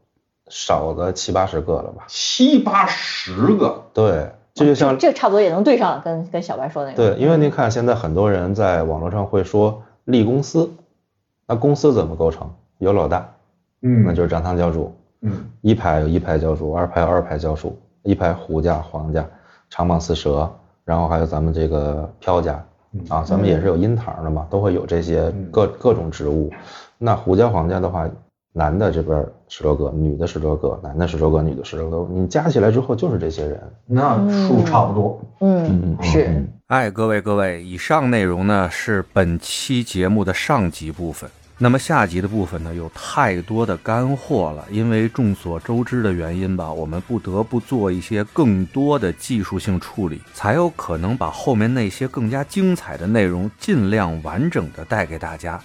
[0.48, 2.04] 少的七八十个了吧？
[2.08, 6.96] 七八十个，对，这就像这差不多也能对上，跟跟小白说那个。
[6.96, 10.72] 对，因为您看现在很多人在网络上会说立公司，
[11.48, 12.54] 那公司怎么构成？
[12.78, 13.28] 有老大，
[13.82, 19.28] 嗯那就是张堂教主，嗯一排有一排教主，二排有二排教主，一排胡家、黄家、
[19.68, 20.48] 长蟒四蛇，
[20.86, 22.69] 然后还有咱们这个飘家嗯
[23.08, 26.52] 啊，咱们也是有阴堂的嘛，都会有这些各各种植物。
[26.98, 28.10] 那胡椒皇家的话，
[28.52, 33.62] 男的这边十多个，女的十多个，男的十多个，女的十多个，你加起来之后就是这些人。
[33.86, 34.18] 那
[34.48, 35.22] 数差不多。
[35.40, 36.26] 嗯，是。
[36.28, 41.28] 嗯哎，各位各位，以上内容呢是本期节目的上集部分。
[41.62, 55.60] 那么下集的部分呢，有太多的干货了，因为众所周知的原因吧，我们不得不做一些更多的技术性处理，才有可能把后面那些更加精彩的内容尽量完整的带给大家。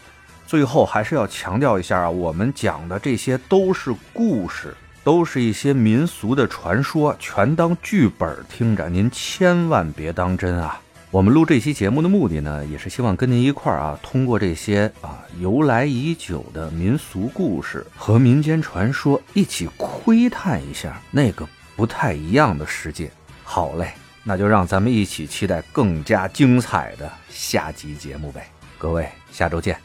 [0.49, 4.75] 最后还是要强调一下啊，我们讲的这些都是故事，
[5.05, 10.81] 都是一些民俗的传说，全当剧本听着，您千万别当真啊！
[11.15, 23.09] 我们录这期节目的目的呢，也是希望跟您一块儿啊，通过这些啊由来已久的民俗故事和民间传说，一起窥探一下那个不太一样的世界。
[23.45, 23.93] 好嘞，
[24.25, 28.49] 那就让咱们一起期待更加精彩的下集节目呗。
[28.77, 29.84] 各位，下周见。